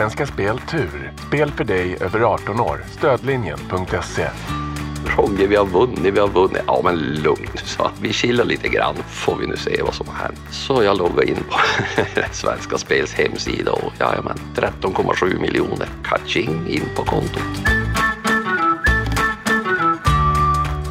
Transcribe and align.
Svenska 0.00 0.26
Spel 0.26 0.58
Tur. 0.58 1.12
Spel 1.28 1.50
för 1.50 1.64
dig 1.64 1.96
över 2.00 2.20
18 2.20 2.60
år. 2.60 2.84
Stödlinjen.se. 2.90 4.28
Roger, 5.16 5.48
vi 5.48 5.56
har 5.56 5.66
vunnit, 5.66 6.14
vi 6.14 6.20
har 6.20 6.28
vunnit. 6.28 6.62
Ja, 6.66 6.80
men 6.84 6.96
lugn 6.96 7.48
så 7.64 7.90
Vi 8.00 8.12
chillar 8.12 8.44
lite 8.44 8.68
grann, 8.68 8.94
får 9.08 9.36
vi 9.36 9.46
nu 9.46 9.56
se 9.56 9.82
vad 9.82 9.94
som 9.94 10.08
har 10.08 10.14
hänt. 10.14 10.38
Så 10.50 10.82
jag 10.82 10.98
loggar 10.98 11.28
in 11.28 11.36
på 11.50 11.58
Svenska 12.32 12.78
Spels 12.78 13.12
hemsida 13.12 13.72
och 13.72 13.92
jajamän, 13.98 14.38
13,7 14.54 15.40
miljoner. 15.40 15.88
Catching 16.04 16.68
in 16.68 16.84
på 16.96 17.04
kontot. 17.04 17.42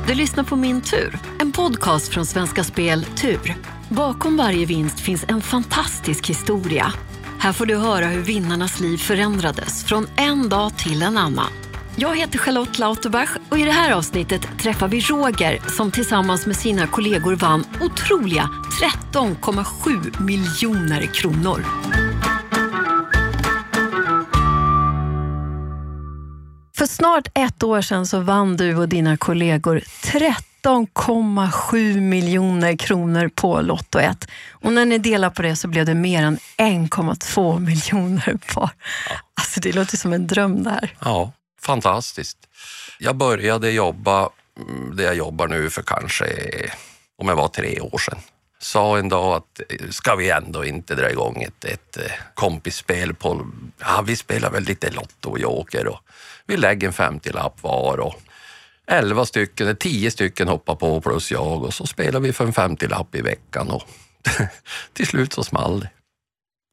Du 0.07 0.13
lyssnar 0.13 0.43
på 0.43 0.55
Min 0.55 0.81
tur, 0.81 1.19
en 1.39 1.51
podcast 1.51 2.13
från 2.13 2.25
Svenska 2.25 2.63
Spel 2.63 3.03
Tur. 3.03 3.55
Bakom 3.89 4.37
varje 4.37 4.65
vinst 4.65 4.99
finns 4.99 5.25
en 5.27 5.41
fantastisk 5.41 6.29
historia. 6.29 6.93
Här 7.41 7.53
får 7.53 7.65
du 7.65 7.75
höra 7.75 8.05
hur 8.05 8.21
vinnarnas 8.21 8.79
liv 8.79 8.97
förändrades 8.97 9.83
från 9.83 10.07
en 10.15 10.49
dag 10.49 10.77
till 10.77 11.01
en 11.01 11.17
annan. 11.17 11.51
Jag 11.95 12.17
heter 12.17 12.37
Charlotte 12.39 12.79
Lauterbach 12.79 13.29
och 13.49 13.59
i 13.59 13.63
det 13.63 13.71
här 13.71 13.91
avsnittet 13.91 14.47
träffar 14.61 14.87
vi 14.87 14.99
Roger 14.99 15.59
som 15.77 15.91
tillsammans 15.91 16.45
med 16.45 16.55
sina 16.55 16.87
kollegor 16.87 17.35
vann 17.35 17.65
otroliga 17.81 18.49
13,7 19.13 20.21
miljoner 20.21 21.13
kronor. 21.13 21.65
För 26.77 26.85
snart 26.85 27.27
ett 27.35 27.63
år 27.63 27.81
sedan 27.81 28.05
så 28.05 28.19
vann 28.19 28.57
du 28.57 28.75
och 28.75 28.89
dina 28.89 29.17
kollegor 29.17 29.81
13,7 30.63 31.99
miljoner 31.99 32.77
kronor 32.77 33.29
på 33.35 33.61
Lotto 33.61 33.99
1. 33.99 34.27
Och 34.51 34.73
när 34.73 34.85
ni 34.85 34.97
delar 34.97 35.29
på 35.29 35.41
det 35.41 35.55
så 35.55 35.67
blev 35.67 35.85
det 35.85 35.93
mer 35.93 36.23
än 36.23 36.37
1,2 36.57 37.59
miljoner 37.59 38.37
var. 38.55 38.69
Alltså 39.33 39.59
det 39.59 39.75
låter 39.75 39.97
som 39.97 40.13
en 40.13 40.27
dröm 40.27 40.63
det 40.63 40.69
här. 40.69 40.95
Ja, 40.99 41.31
fantastiskt. 41.61 42.37
Jag 42.99 43.15
började 43.15 43.71
jobba 43.71 44.29
mm, 44.59 44.95
det 44.95 45.03
jag 45.03 45.15
jobbar 45.15 45.47
nu 45.47 45.69
för 45.69 45.81
kanske, 45.81 46.25
om 47.17 47.27
jag 47.27 47.35
var 47.35 47.47
tre 47.47 47.79
år 47.79 47.97
sedan. 47.97 48.19
Sa 48.61 48.97
en 48.97 49.09
dag 49.09 49.35
att 49.35 49.61
ska 49.89 50.15
vi 50.15 50.29
ändå 50.29 50.65
inte 50.65 50.95
dra 50.95 51.09
igång 51.11 51.41
ett, 51.41 51.65
ett 51.65 51.97
eh, 51.97 52.11
kompisspel 52.33 53.13
på, 53.13 53.47
ja 53.79 54.03
vi 54.05 54.15
spelar 54.15 54.51
väl 54.51 54.63
lite 54.63 54.89
Lotto 54.89 55.29
och 55.29 55.39
Joker 55.39 55.87
och 55.87 55.99
vi 56.45 56.57
lägger 56.57 56.87
en 56.87 56.93
50-lapp 56.93 57.63
var 57.63 57.97
och 57.97 58.15
11 58.89 59.25
stycken, 59.25 59.75
10 59.75 60.11
stycken 60.11 60.47
hoppar 60.47 60.75
på 60.75 61.01
plus 61.01 61.31
jag 61.31 61.63
och 61.63 61.73
så 61.73 61.85
spelar 61.85 62.19
vi 62.19 62.33
för 62.33 62.45
en 62.45 62.53
50-lapp 62.53 63.15
i 63.15 63.21
veckan 63.21 63.69
och 63.69 63.83
till 64.93 65.07
slut 65.07 65.33
så 65.33 65.43
small 65.43 65.79
det. 65.79 65.89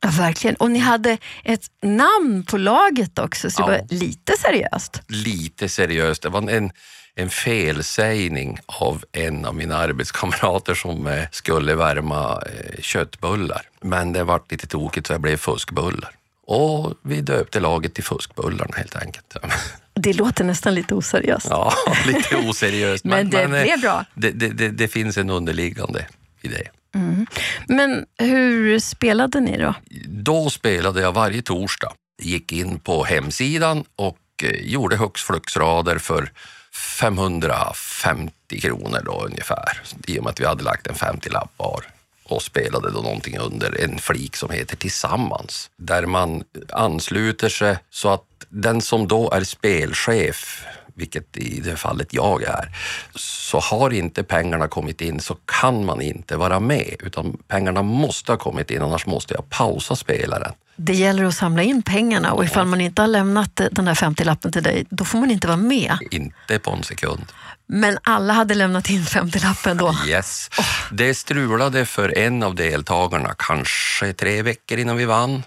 Ja, 0.03 0.11
verkligen. 0.11 0.57
Och 0.57 0.71
ni 0.71 0.79
hade 0.79 1.19
ett 1.45 1.71
namn 1.83 2.45
på 2.45 2.59
laget 2.59 3.19
också, 3.19 3.51
så 3.51 3.67
det 3.67 3.73
ja. 3.73 3.79
var 3.79 3.97
lite 3.97 4.33
seriöst. 4.39 5.03
Lite 5.09 5.69
seriöst. 5.69 6.23
Det 6.23 6.29
var 6.29 6.51
en, 6.51 6.71
en 7.15 7.31
felsägning 7.31 8.59
av 8.67 9.05
en 9.13 9.45
av 9.45 9.55
mina 9.55 9.77
arbetskamrater 9.77 10.75
som 10.75 11.07
eh, 11.07 11.25
skulle 11.31 11.75
värma 11.75 12.43
eh, 12.43 12.81
köttbullar. 12.81 13.63
Men 13.81 14.13
det 14.13 14.25
var 14.25 14.43
lite 14.49 14.67
tokigt 14.67 15.07
så 15.07 15.13
det 15.13 15.19
blev 15.19 15.37
fuskbullar. 15.37 16.11
Och 16.47 16.95
vi 17.03 17.21
döpte 17.21 17.61
laget 17.61 17.95
till 17.95 18.05
Fuskbullarna 18.05 18.77
helt 18.77 18.97
enkelt. 18.97 19.37
Det 19.97 20.13
låter 20.13 20.45
nästan 20.45 20.75
lite 20.75 20.95
oseriöst. 20.95 21.47
Ja, 21.51 21.73
lite 22.07 22.37
oseriöst. 22.37 23.05
men, 23.05 23.31
det 23.31 23.49
men, 23.49 23.63
blev 23.63 23.81
bra. 23.81 24.05
Det, 24.15 24.31
det, 24.31 24.69
det, 24.69 24.89
finns 24.89 25.19
en 25.19 25.31
underliggande 25.31 26.07
idé. 26.43 26.69
Mm. 26.95 27.27
Men 27.69 28.07
hur 28.19 28.79
spelade 28.79 29.41
ni 29.41 29.59
då? 29.59 29.75
Då 30.07 30.51
spelade 30.51 31.01
jag 31.01 31.13
varje 31.13 31.43
torsdag. 31.43 31.93
Gick 32.23 32.53
in 32.53 32.79
på 32.79 33.05
hemsidan 33.05 33.85
och 33.97 34.19
eh, 34.43 34.51
gjorde 34.51 34.97
hux 34.97 35.23
flux-rader 35.23 35.99
för 35.99 36.31
550 36.73 38.61
kronor 38.61 39.01
då 39.05 39.25
ungefär. 39.25 39.83
I 40.07 40.19
och 40.19 40.25
med 40.25 40.31
att 40.31 40.41
vi 40.41 40.45
hade 40.45 40.65
lagt 40.65 40.87
en 40.87 40.95
50-lapp 40.95 41.51
var 41.57 41.85
och 42.29 42.43
spelade 42.43 42.91
då 42.91 43.01
någonting 43.01 43.39
under 43.39 43.85
en 43.85 43.99
flik 43.99 44.37
som 44.37 44.51
heter 44.51 44.77
Tillsammans, 44.77 45.71
där 45.77 46.07
man 46.07 46.45
ansluter 46.73 47.49
sig 47.49 47.79
så 47.91 48.09
att 48.09 48.25
den 48.49 48.81
som 48.81 49.09
då 49.09 49.31
är 49.31 49.45
spelchef 49.45 50.65
vilket 50.97 51.37
i 51.37 51.61
det 51.61 51.77
fallet 51.77 52.15
jag 52.15 52.43
är, 52.43 52.77
så 53.15 53.59
har 53.59 53.93
inte 53.93 54.23
pengarna 54.23 54.69
kommit 54.69 55.01
in 55.01 55.21
så 55.21 55.37
kan 55.61 55.85
man 55.85 56.01
inte 56.01 56.37
vara 56.37 56.61
med, 56.61 56.97
utan 57.01 57.37
pengarna 57.49 57.83
måste 57.83 58.33
ha 58.33 58.37
kommit 58.37 58.71
in, 58.71 58.83
annars 58.83 59.07
måste 59.07 59.35
jag 59.35 59.51
pausa 59.51 59.97
spelaren. 59.97 60.53
Det 60.77 60.95
gäller 60.95 61.25
att 61.25 61.35
samla 61.35 61.63
in 61.63 61.83
pengarna 61.83 62.33
och 62.33 62.45
ifall 62.45 62.67
man 62.67 62.81
inte 62.81 63.03
har 63.03 63.07
lämnat 63.09 63.61
den 63.71 63.85
där 63.85 63.95
50-lappen 63.95 64.53
till 64.53 64.63
dig, 64.63 64.87
då 64.91 65.05
får 65.05 65.19
man 65.19 65.31
inte 65.31 65.47
vara 65.47 65.57
med. 65.57 65.99
Inte 66.11 66.59
på 66.59 66.71
en 66.71 66.83
sekund. 66.83 67.25
Men 67.67 67.99
alla 68.03 68.33
hade 68.33 68.55
lämnat 68.55 68.91
in 68.91 69.03
50-lappen 69.03 69.77
då? 69.77 69.95
Yes. 70.07 70.51
Oh. 70.59 70.65
Det 70.93 71.15
strulade 71.15 71.87
för 71.87 72.19
en 72.19 72.43
av 72.43 72.55
deltagarna 72.55 73.35
kanske 73.39 74.13
tre 74.13 74.43
veckor 74.43 74.79
innan 74.79 74.97
vi 74.97 75.05
vann. 75.05 75.43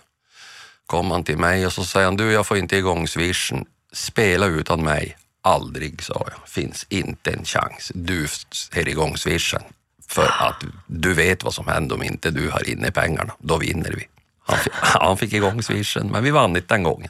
Kom 0.89 1.11
han 1.11 1.23
till 1.23 1.37
mig 1.37 1.65
och 1.65 1.73
så 1.73 1.83
säger 1.83 2.05
han, 2.05 2.17
du 2.17 2.31
jag 2.31 2.47
får 2.47 2.57
inte 2.57 2.77
igång 2.77 3.07
swishen. 3.07 3.65
Spela 3.93 4.45
utan 4.45 4.83
mig. 4.83 5.17
Aldrig, 5.41 6.03
sa 6.03 6.27
jag. 6.27 6.49
Finns 6.49 6.85
inte 6.89 7.31
en 7.31 7.45
chans. 7.45 7.91
Du 7.95 8.27
är 8.73 8.87
igång 8.87 9.17
swishen. 9.17 9.61
För 10.07 10.25
att 10.25 10.63
du 10.87 11.13
vet 11.13 11.43
vad 11.43 11.53
som 11.53 11.67
händer 11.67 11.95
om 11.95 12.03
inte 12.03 12.31
du 12.31 12.49
har 12.49 12.69
inne 12.69 12.91
pengarna. 12.91 13.33
Då 13.39 13.57
vinner 13.57 13.91
vi. 13.91 14.07
Han 14.39 14.57
fick, 14.57 14.73
han 14.81 15.17
fick 15.17 15.33
igång 15.33 15.63
swishen, 15.63 16.07
men 16.07 16.23
vi 16.23 16.31
vann 16.31 16.55
inte 16.55 16.73
den 16.73 16.83
gången. 16.83 17.09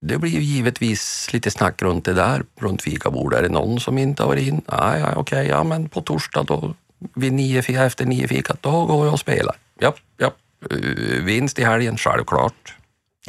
Det 0.00 0.18
blir 0.18 0.30
ju 0.30 0.40
givetvis 0.40 1.32
lite 1.32 1.50
snack 1.50 1.82
runt 1.82 2.04
det 2.04 2.14
där, 2.14 2.42
runt 2.60 2.82
fikabordet. 2.82 3.38
Är 3.38 3.42
det 3.42 3.48
någon 3.48 3.80
som 3.80 3.98
inte 3.98 4.22
har 4.22 4.28
varit 4.28 4.48
in? 4.48 4.62
Nej, 4.66 5.00
ja, 5.00 5.06
okej, 5.06 5.16
okay, 5.16 5.46
ja 5.46 5.64
men 5.64 5.88
på 5.88 6.00
torsdag 6.00 6.42
då, 6.42 6.74
vid 7.14 7.32
nio, 7.32 7.84
efter 7.86 8.06
nio 8.06 8.28
fikat, 8.28 8.62
då 8.62 8.86
går 8.86 9.06
jag 9.06 9.12
och 9.12 9.20
spelar. 9.20 9.56
Ja, 9.78 9.94
ja. 10.16 10.32
Vinst 11.22 11.58
i 11.58 11.64
helgen, 11.64 11.96
självklart. 11.96 12.74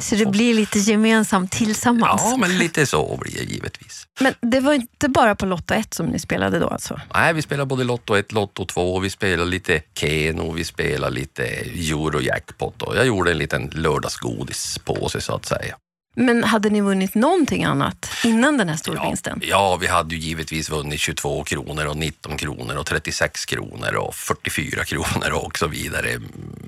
Så 0.00 0.14
det 0.14 0.26
blir 0.26 0.54
lite 0.54 0.78
gemensamt 0.78 1.52
tillsammans? 1.52 2.22
Ja, 2.24 2.36
men 2.36 2.58
lite 2.58 2.86
så 2.86 3.16
blir 3.20 3.32
det 3.32 3.44
givetvis. 3.44 4.06
Men 4.20 4.34
det 4.40 4.60
var 4.60 4.72
inte 4.72 5.08
bara 5.08 5.34
på 5.34 5.46
Lotto 5.46 5.74
1 5.74 5.94
som 5.94 6.06
ni 6.06 6.18
spelade 6.18 6.58
då 6.58 6.68
alltså? 6.68 7.00
Nej, 7.14 7.34
vi 7.34 7.42
spelade 7.42 7.66
både 7.66 7.84
Lotto 7.84 8.14
1, 8.14 8.32
Lotto 8.32 8.66
2, 8.66 8.98
vi 8.98 9.10
spelade 9.10 9.50
lite 9.50 9.82
Keno, 9.94 10.52
vi 10.52 10.64
spelade 10.64 11.14
lite 11.14 11.44
Eurojackpot 11.44 12.82
och 12.82 12.96
jag 12.96 13.06
gjorde 13.06 13.30
en 13.30 13.38
liten 13.38 13.70
lördagsgodispåse 13.74 15.20
så 15.20 15.34
att 15.34 15.46
säga. 15.46 15.76
Men 16.14 16.44
hade 16.44 16.70
ni 16.70 16.80
vunnit 16.80 17.14
någonting 17.14 17.64
annat 17.64 18.10
innan 18.24 18.58
den 18.58 18.68
här 18.68 18.76
storvinsten? 18.76 19.40
Ja, 19.42 19.48
ja, 19.48 19.76
vi 19.76 19.86
hade 19.86 20.14
ju 20.14 20.20
givetvis 20.20 20.70
vunnit 20.70 21.00
22 21.00 21.44
kronor 21.44 21.86
och 21.86 21.96
19 21.96 22.36
kronor 22.36 22.76
och 22.76 22.86
36 22.86 23.44
kronor 23.44 23.94
och 23.94 24.14
44 24.14 24.84
kronor 24.84 25.32
och 25.32 25.58
så 25.58 25.66
vidare. 25.66 26.20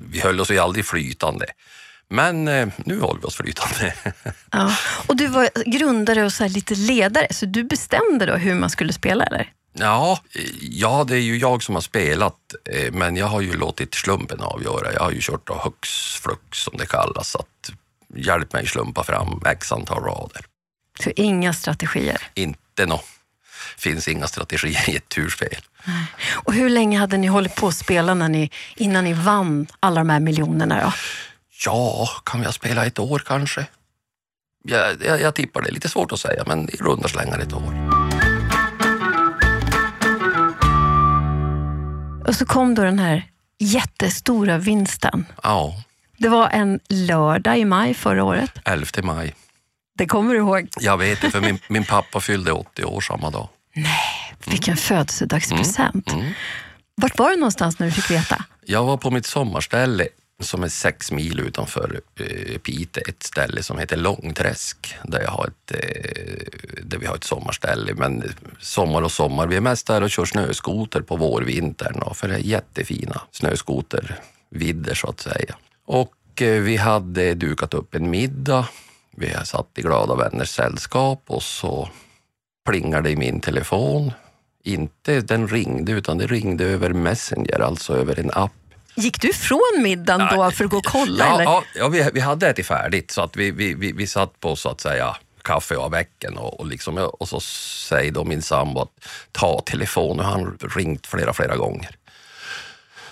Vi 0.09 0.19
höll 0.19 0.39
oss 0.39 0.51
ju 0.51 0.59
aldrig 0.59 0.85
flytande. 0.85 1.45
Men 2.09 2.47
eh, 2.47 2.67
nu 2.77 2.99
håller 2.99 3.21
vi 3.21 3.27
oss 3.27 3.35
flytande. 3.35 3.93
Ja. 4.51 4.75
Och 5.07 5.15
du 5.15 5.27
var 5.27 5.49
grundare 5.65 6.23
och 6.23 6.33
så 6.33 6.47
lite 6.47 6.75
ledare, 6.75 7.27
så 7.31 7.45
du 7.45 7.63
bestämde 7.63 8.25
då 8.25 8.33
hur 8.35 8.55
man 8.55 8.69
skulle 8.69 8.93
spela 8.93 9.23
eller? 9.23 9.51
Ja, 9.73 10.19
ja, 10.61 11.03
det 11.07 11.15
är 11.15 11.21
ju 11.21 11.37
jag 11.37 11.63
som 11.63 11.75
har 11.75 11.81
spelat, 11.81 12.37
eh, 12.69 12.91
men 12.93 13.15
jag 13.15 13.25
har 13.27 13.41
ju 13.41 13.57
låtit 13.57 13.95
slumpen 13.95 14.39
avgöra. 14.41 14.93
Jag 14.93 15.01
har 15.01 15.11
ju 15.11 15.21
kört 15.21 15.49
hux 15.49 15.89
flux 16.15 16.57
som 16.63 16.77
det 16.77 16.85
kallas, 16.85 17.35
att 17.35 17.71
hjälp 18.15 18.53
mig 18.53 18.67
slumpa 18.67 19.03
fram 19.03 19.41
x 19.45 19.71
antal 19.71 20.03
rader. 20.03 20.45
Så 20.99 21.11
inga 21.15 21.53
strategier? 21.53 22.21
Inte 22.33 22.85
nå. 22.85 23.01
finns 23.77 24.07
inga 24.07 24.27
strategier 24.27 24.89
i 24.89 24.95
ett 24.95 25.09
turspel. 25.09 25.57
Och 26.33 26.53
hur 26.53 26.69
länge 26.69 26.99
hade 26.99 27.17
ni 27.17 27.27
hållit 27.27 27.55
på 27.55 27.67
att 27.67 27.75
spela 27.75 28.13
när 28.13 28.29
ni, 28.29 28.51
innan 28.75 29.03
ni 29.03 29.13
vann 29.13 29.67
alla 29.79 30.01
de 30.01 30.09
här 30.09 30.19
miljonerna? 30.19 30.83
Då? 30.83 30.93
Ja, 31.63 32.09
kan 32.25 32.39
vi 32.39 32.45
ha 32.45 32.53
spelat 32.53 32.87
ett 32.87 32.99
år 32.99 33.23
kanske? 33.25 33.65
Jag, 34.63 35.03
jag, 35.03 35.21
jag 35.21 35.35
tippar 35.35 35.61
det. 35.61 35.71
Lite 35.71 35.89
svårt 35.89 36.11
att 36.11 36.19
säga, 36.19 36.43
men 36.47 36.69
i 36.69 36.75
runda 36.75 37.07
slängar 37.07 37.39
ett 37.39 37.53
år. 37.53 37.89
Och 42.27 42.35
så 42.35 42.45
kom 42.45 42.75
då 42.75 42.83
den 42.83 42.99
här 42.99 43.23
jättestora 43.59 44.57
vinsten. 44.57 45.25
Ja. 45.43 45.83
Det 46.17 46.29
var 46.29 46.49
en 46.49 46.79
lördag 46.89 47.57
i 47.57 47.65
maj 47.65 47.93
förra 47.93 48.23
året. 48.23 48.51
11 48.65 48.85
maj. 49.03 49.35
Det 49.97 50.05
kommer 50.05 50.33
du 50.33 50.39
ihåg? 50.39 50.69
Jag 50.79 50.97
vet 50.97 51.21
det, 51.21 51.31
för 51.31 51.41
min, 51.41 51.59
min 51.67 51.85
pappa 51.85 52.19
fyllde 52.19 52.51
80 52.51 52.83
år 52.83 53.01
samma 53.01 53.29
dag. 53.29 53.49
Nej, 53.73 54.35
vilken 54.45 54.71
mm. 54.71 54.77
födelsedagspresent. 54.77 56.11
Mm. 56.11 56.21
Mm. 56.21 56.33
Vart 56.95 57.19
var 57.19 57.29
du 57.29 57.35
någonstans 57.35 57.79
när 57.79 57.87
du 57.87 57.93
fick 57.93 58.11
veta? 58.11 58.45
Jag 58.65 58.83
var 58.83 58.97
på 58.97 59.11
mitt 59.11 59.25
sommarställe 59.25 60.07
som 60.43 60.63
är 60.63 60.67
sex 60.67 61.11
mil 61.11 61.39
utanför 61.39 62.01
eh, 62.19 62.57
Piteå, 62.57 63.03
ett 63.07 63.23
ställe 63.23 63.63
som 63.63 63.79
heter 63.79 63.97
Långträsk, 63.97 64.95
där, 65.03 65.21
jag 65.21 65.31
har 65.31 65.47
ett, 65.47 65.71
eh, 65.71 66.83
där 66.83 66.97
vi 66.97 67.05
har 67.05 67.15
ett 67.15 67.23
sommarställe. 67.23 67.93
Men 67.93 68.33
sommar 68.59 69.01
och 69.01 69.11
sommar, 69.11 69.47
vi 69.47 69.55
är 69.55 69.61
mest 69.61 69.87
där 69.87 70.03
och 70.03 70.09
kör 70.09 70.25
snöskoter 70.25 71.01
på 71.01 71.15
vårvintern, 71.15 72.13
för 72.13 72.27
det 72.27 72.35
är 72.35 72.39
jättefina 72.39 73.21
snöskotervidder 73.31 74.93
så 74.93 75.09
att 75.09 75.19
säga. 75.19 75.55
Och 75.85 76.41
eh, 76.41 76.61
vi 76.61 76.77
hade 76.77 77.33
dukat 77.33 77.73
upp 77.73 77.95
en 77.95 78.09
middag 78.09 78.67
Vi 79.17 79.33
har 79.33 79.43
satt 79.43 79.67
i 79.75 79.81
glada 79.81 80.15
vänners 80.15 80.49
sällskap 80.49 81.23
och 81.27 81.43
så 81.43 81.89
plingade 82.69 83.09
i 83.09 83.15
min 83.15 83.39
telefon. 83.39 84.11
Inte 84.63 85.21
den 85.21 85.47
ringde 85.47 85.91
utan 85.91 86.17
det 86.17 86.27
ringde 86.27 86.65
över 86.65 86.93
Messenger, 86.93 87.59
alltså 87.59 87.95
över 87.97 88.19
en 88.19 88.31
app. 88.33 88.51
Gick 88.95 89.21
du 89.21 89.33
från 89.33 89.59
middagen 89.77 90.27
då 90.31 90.51
för 90.51 90.65
att 90.65 90.71
gå 90.71 90.77
och 90.77 90.85
kolla? 90.85 91.25
Ja, 91.25 91.35
eller? 91.35 91.43
ja, 91.43 91.63
ja 91.75 91.87
vi, 91.87 92.09
vi 92.13 92.19
hade 92.19 92.47
ätit 92.47 92.65
färdigt 92.65 93.11
så 93.11 93.21
att 93.21 93.35
vi, 93.35 93.51
vi, 93.51 93.73
vi, 93.73 93.91
vi 93.91 94.07
satt 94.07 94.39
på 94.39 94.55
så 94.55 94.69
att 94.69 94.81
säga 94.81 95.15
kaffe 95.41 95.75
och 95.75 95.93
väcken 95.93 96.37
och, 96.37 96.59
och, 96.59 96.65
liksom, 96.65 96.97
och 96.97 97.29
så 97.29 97.39
säger 97.39 98.11
då 98.11 98.23
min 98.23 98.41
sambo 98.41 98.81
att 98.81 99.07
ta 99.31 99.61
telefonen. 99.65 100.25
Han 100.25 100.57
ringt 100.75 101.07
flera, 101.07 101.33
flera 101.33 101.55
gånger. 101.55 101.95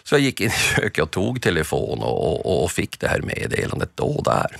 Så 0.03 0.15
jag 0.15 0.21
gick 0.21 0.41
in 0.41 0.47
i 0.47 0.51
köket 0.75 1.03
och 1.03 1.11
tog 1.11 1.41
telefon 1.41 1.99
och, 2.03 2.45
och, 2.45 2.63
och 2.63 2.71
fick 2.71 2.99
det 2.99 3.07
här 3.07 3.21
meddelandet 3.21 3.91
då 3.95 4.05
och 4.05 4.23
där. 4.23 4.57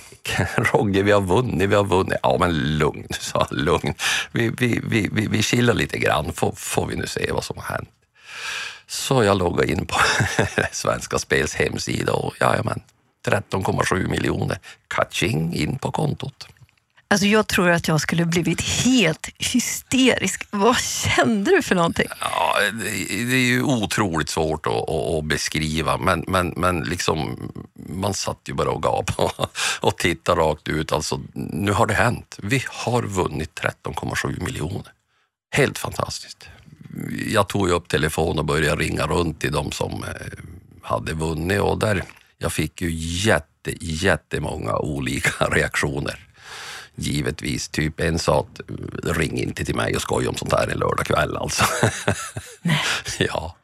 Rogge, 0.72 1.02
vi 1.02 1.12
har 1.12 1.20
vunnit, 1.20 1.70
vi 1.70 1.74
har 1.74 1.84
vunnit. 1.84 2.18
Ja, 2.22 2.36
men 2.40 2.78
lugn, 2.78 3.06
sa 3.20 3.46
han, 3.50 3.58
lugn. 3.58 3.94
Vi, 4.32 4.48
vi, 4.58 4.80
vi, 4.84 5.08
vi, 5.12 5.26
vi 5.26 5.42
chillar 5.42 5.74
lite 5.74 5.98
grann, 5.98 6.32
får, 6.32 6.52
får 6.56 6.86
vi 6.86 6.96
nu 6.96 7.06
se 7.06 7.32
vad 7.32 7.44
som 7.44 7.56
har 7.58 7.74
hänt. 7.74 7.88
Så 8.86 9.24
jag 9.24 9.38
loggade 9.38 9.72
in 9.72 9.86
på 9.86 9.96
Svenska 10.72 11.18
Spels 11.18 11.54
hemsida 11.54 12.12
och 12.12 12.34
jajamän, 12.40 12.80
13,7 13.26 14.08
miljoner. 14.08 14.58
Kaching 14.88 15.54
in 15.54 15.78
på 15.78 15.90
kontot. 15.90 16.48
Alltså 17.08 17.26
jag 17.26 17.46
tror 17.46 17.70
att 17.70 17.88
jag 17.88 18.00
skulle 18.00 18.24
blivit 18.24 18.60
helt 18.60 19.28
hysterisk. 19.38 20.46
Vad 20.50 20.76
kände 20.78 21.50
du 21.50 21.62
för 21.62 21.74
någonting? 21.74 22.06
Ja, 22.20 22.56
det, 22.72 23.34
är 23.34 23.46
ju 23.46 23.62
otroligt 23.62 24.28
svårt 24.28 24.66
att, 24.66 24.90
att, 24.90 25.24
beskriva, 25.24 25.96
men, 25.98 26.24
men, 26.28 26.54
men 26.56 26.80
liksom, 26.80 27.50
man 27.74 28.14
satt 28.14 28.40
ju 28.44 28.54
bara 28.54 28.70
och 28.70 28.82
gapade 28.82 29.48
och 29.80 29.96
tittade 29.98 30.40
rakt 30.40 30.68
ut. 30.68 30.92
Alltså, 30.92 31.20
nu 31.34 31.72
har 31.72 31.86
det 31.86 31.94
hänt. 31.94 32.38
Vi 32.42 32.64
har 32.68 33.02
vunnit 33.02 33.60
13,7 33.84 34.44
miljoner. 34.44 34.92
Helt 35.50 35.78
fantastiskt. 35.78 36.48
Jag 37.26 37.48
tog 37.48 37.68
upp 37.68 37.88
telefonen 37.88 38.38
och 38.38 38.44
började 38.44 38.82
ringa 38.82 39.06
runt 39.06 39.40
till 39.40 39.52
de 39.52 39.72
som 39.72 40.04
hade 40.82 41.12
vunnit 41.12 41.60
och 41.60 41.78
där 41.78 42.04
jag 42.38 42.52
fick 42.52 42.82
ju 42.82 42.90
jätte, 42.92 43.72
jättemånga 43.80 44.76
olika 44.76 45.44
reaktioner 45.50 46.28
givetvis. 46.94 47.68
Typ 47.68 48.00
en 48.00 48.18
sa 48.18 48.40
att 48.40 48.60
ring 49.16 49.38
inte 49.38 49.64
till 49.64 49.74
mig 49.74 49.96
och 49.96 50.02
skoja 50.02 50.28
om 50.28 50.36
sånt 50.36 50.52
här 50.52 50.68
en 50.68 50.78
lördagkväll 50.78 51.36
alltså. 51.36 51.64
ja. 53.18 53.56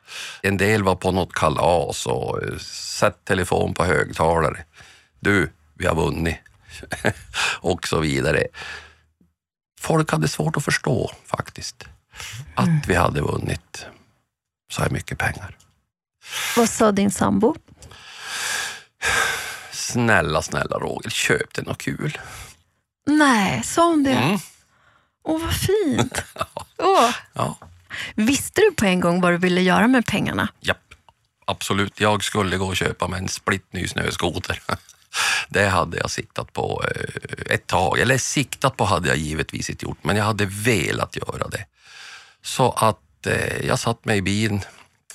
En 0.43 0.57
del 0.57 0.83
var 0.83 0.97
på 0.97 1.13
något 1.13 1.33
kalas 1.33 2.07
och 2.07 2.39
sätt 2.61 3.25
telefon 3.25 3.75
på 3.75 3.85
högtalare. 3.85 4.65
Du, 5.21 5.53
vi 5.75 5.87
har 5.87 5.95
vunnit. 5.95 6.37
och 7.61 7.89
så 7.89 8.01
vidare. 8.01 8.47
Folk 9.81 10.13
hade 10.13 10.29
svårt 10.29 10.57
att 10.57 10.65
förstå 10.65 11.11
faktiskt 11.25 11.89
att 12.55 12.87
vi 12.89 12.95
hade 12.95 13.21
vunnit 13.21 13.87
så 14.73 14.83
här 14.83 14.91
mycket 14.91 15.19
pengar. 15.19 15.57
Vad 16.57 16.69
sa 16.69 16.93
din 16.93 17.11
sambo? 17.11 17.55
Snälla, 19.73 20.43
snälla 20.43 20.79
Roger, 20.79 21.11
köp 21.11 21.55
dig 21.55 21.65
något 21.65 21.79
kul. 21.79 22.19
Nej, 23.07 23.63
sa 23.65 23.89
hon 23.89 24.03
det? 24.05 24.13
Mm. 24.13 24.39
Åh, 25.25 25.41
vad 25.41 25.55
fint. 25.55 26.23
Åh. 26.79 27.11
Ja. 27.33 27.59
Visste 28.15 28.61
du 28.61 28.73
på 28.73 28.85
en 28.85 29.01
gång 29.01 29.21
vad 29.21 29.33
du 29.33 29.37
ville 29.37 29.61
göra 29.61 29.89
med 29.89 30.07
pengarna? 30.07 30.49
Japp, 30.61 30.95
absolut. 31.47 32.01
Jag 32.01 32.25
skulle 32.25 32.57
gå 32.57 32.67
och 32.67 32.77
köpa 32.77 33.09
mig 33.09 33.19
en 33.19 33.29
splitt 33.29 33.73
ny 33.73 33.89
snöskoter. 33.89 34.63
Det 35.49 35.69
hade 35.69 35.99
jag 35.99 36.11
siktat 36.11 36.53
på 36.53 36.85
eh, 36.95 37.55
ett 37.55 37.67
tag. 37.67 37.99
Eller 37.99 38.19
siktat 38.19 38.77
på 38.77 38.85
hade 38.85 39.09
jag 39.09 39.17
givetvis 39.17 39.71
inte 39.71 39.85
gjort, 39.85 40.05
men 40.05 40.17
jag 40.17 40.25
hade 40.25 40.47
velat 40.47 41.17
göra 41.17 41.49
det. 41.49 41.65
Så 42.43 42.71
att 42.71 43.27
eh, 43.27 43.67
jag 43.67 43.79
satt 43.79 44.05
mig 44.05 44.19
i 44.19 44.23
bilen 44.23 44.61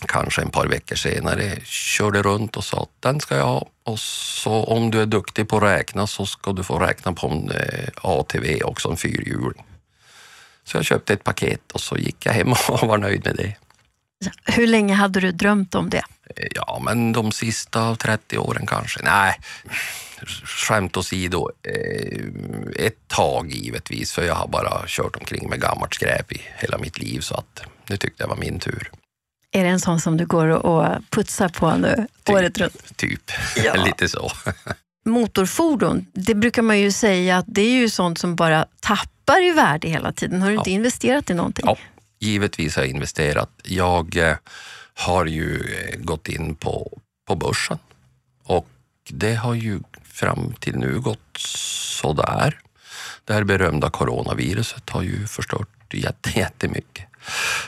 kanske 0.08 0.42
en 0.42 0.50
par 0.50 0.68
veckor 0.68 0.96
senare, 0.96 1.60
körde 1.64 2.22
runt 2.22 2.58
och 2.58 2.64
sa 2.64 2.82
att 2.82 3.02
den 3.02 3.20
ska 3.20 3.38
jag 3.38 3.46
ha. 3.46 3.68
Och 3.84 4.00
så 4.00 4.64
om 4.64 4.92
du 4.92 5.02
är 5.02 5.06
duktig 5.06 5.48
på 5.48 5.58
att 5.58 5.64
räkna 5.64 6.08
så 6.08 6.26
ska 6.26 6.54
du 6.54 6.64
få 6.64 6.80
räkna 6.80 7.14
på 7.14 7.28
en 7.28 7.52
eh, 7.52 7.90
ATV, 8.02 8.64
också 8.64 8.90
en 8.90 8.98
fyrhjuling. 8.98 9.66
Så 10.64 10.78
jag 10.78 10.86
köpte 10.86 11.14
ett 11.14 11.24
paket 11.24 11.72
och 11.72 11.82
så 11.82 11.98
gick 11.98 12.26
jag 12.26 12.34
hem 12.34 12.52
och 12.70 12.88
var 12.88 12.98
nöjd 12.98 13.26
med 13.26 13.36
det. 13.36 13.56
Hur 14.44 14.68
länge 14.68 14.94
hade 14.94 15.20
du 15.20 15.32
drömt 15.32 15.76
om 15.76 15.90
det? 15.90 16.04
Eh, 16.36 16.48
ja, 16.56 16.82
men 16.86 17.14
de 17.14 17.32
sista 17.32 17.96
30 17.96 18.38
åren 18.38 18.66
kanske. 18.68 19.00
Nej, 19.04 19.40
skämt 20.26 20.98
åsido. 20.98 21.50
Eh, 21.64 22.86
ett 22.86 23.08
tag 23.08 23.52
givetvis, 23.52 24.12
för 24.12 24.24
jag 24.24 24.36
har 24.36 24.48
bara 24.48 24.84
kört 24.88 25.16
omkring 25.16 25.50
med 25.50 25.62
gammalt 25.62 25.94
skräp 25.94 26.32
i 26.32 26.42
hela 26.58 26.78
mitt 26.78 27.00
liv 27.00 27.20
så 27.20 27.36
att 27.36 27.62
nu 27.90 27.98
tyckte 27.98 28.24
jag 28.24 28.28
var 28.28 28.36
min 28.36 28.60
tur. 28.60 28.92
Är 29.52 29.64
det 29.64 29.70
en 29.70 29.80
sån 29.80 30.00
som 30.00 30.18
du 30.18 30.26
går 30.26 30.48
och 30.48 30.88
putsar 31.10 31.50
på 31.50 31.76
nu 31.76 32.08
typ, 32.24 32.36
året 32.36 32.58
runt? 32.58 32.98
Typ, 32.98 33.32
ja. 33.64 33.86
lite 33.86 34.10
så. 34.10 34.32
Motorfordon, 35.06 36.06
det 36.14 36.36
brukar 36.36 36.62
man 36.62 36.80
ju 36.80 36.92
säga 36.92 37.38
att 37.38 37.46
det 37.48 37.62
är 37.62 37.72
ju 37.72 37.90
sånt 37.90 38.18
som 38.18 38.36
bara 38.36 38.66
tappar 38.80 39.44
i 39.44 39.52
värde 39.52 39.88
hela 39.88 40.12
tiden. 40.12 40.42
Har 40.42 40.50
du 40.50 40.56
ja. 40.56 40.62
inte 40.62 40.72
investerat 40.72 41.30
i 41.30 41.34
någonting? 41.34 41.66
Ja, 41.68 41.78
givetvis 42.20 42.76
har 42.76 42.84
jag 42.84 42.90
investerat. 42.90 43.50
Jag 43.64 44.18
eh, 44.18 44.38
har 44.94 45.26
ju 45.26 45.60
eh, 45.60 46.00
gått 46.00 46.28
in 46.28 46.56
på, 46.56 47.00
på 47.28 47.36
börsen 47.36 47.78
och 48.44 48.68
det 49.10 49.36
har 49.36 49.54
ju 49.54 49.80
fram 50.16 50.54
till 50.60 50.78
nu 50.78 51.00
gått 51.00 51.38
sådär. 52.02 52.60
Det 53.26 53.34
här 53.34 53.44
berömda 53.44 53.90
coronaviruset 53.90 54.90
har 54.90 55.02
ju 55.02 55.28
förstört 55.28 55.94
jättemycket. 56.36 57.06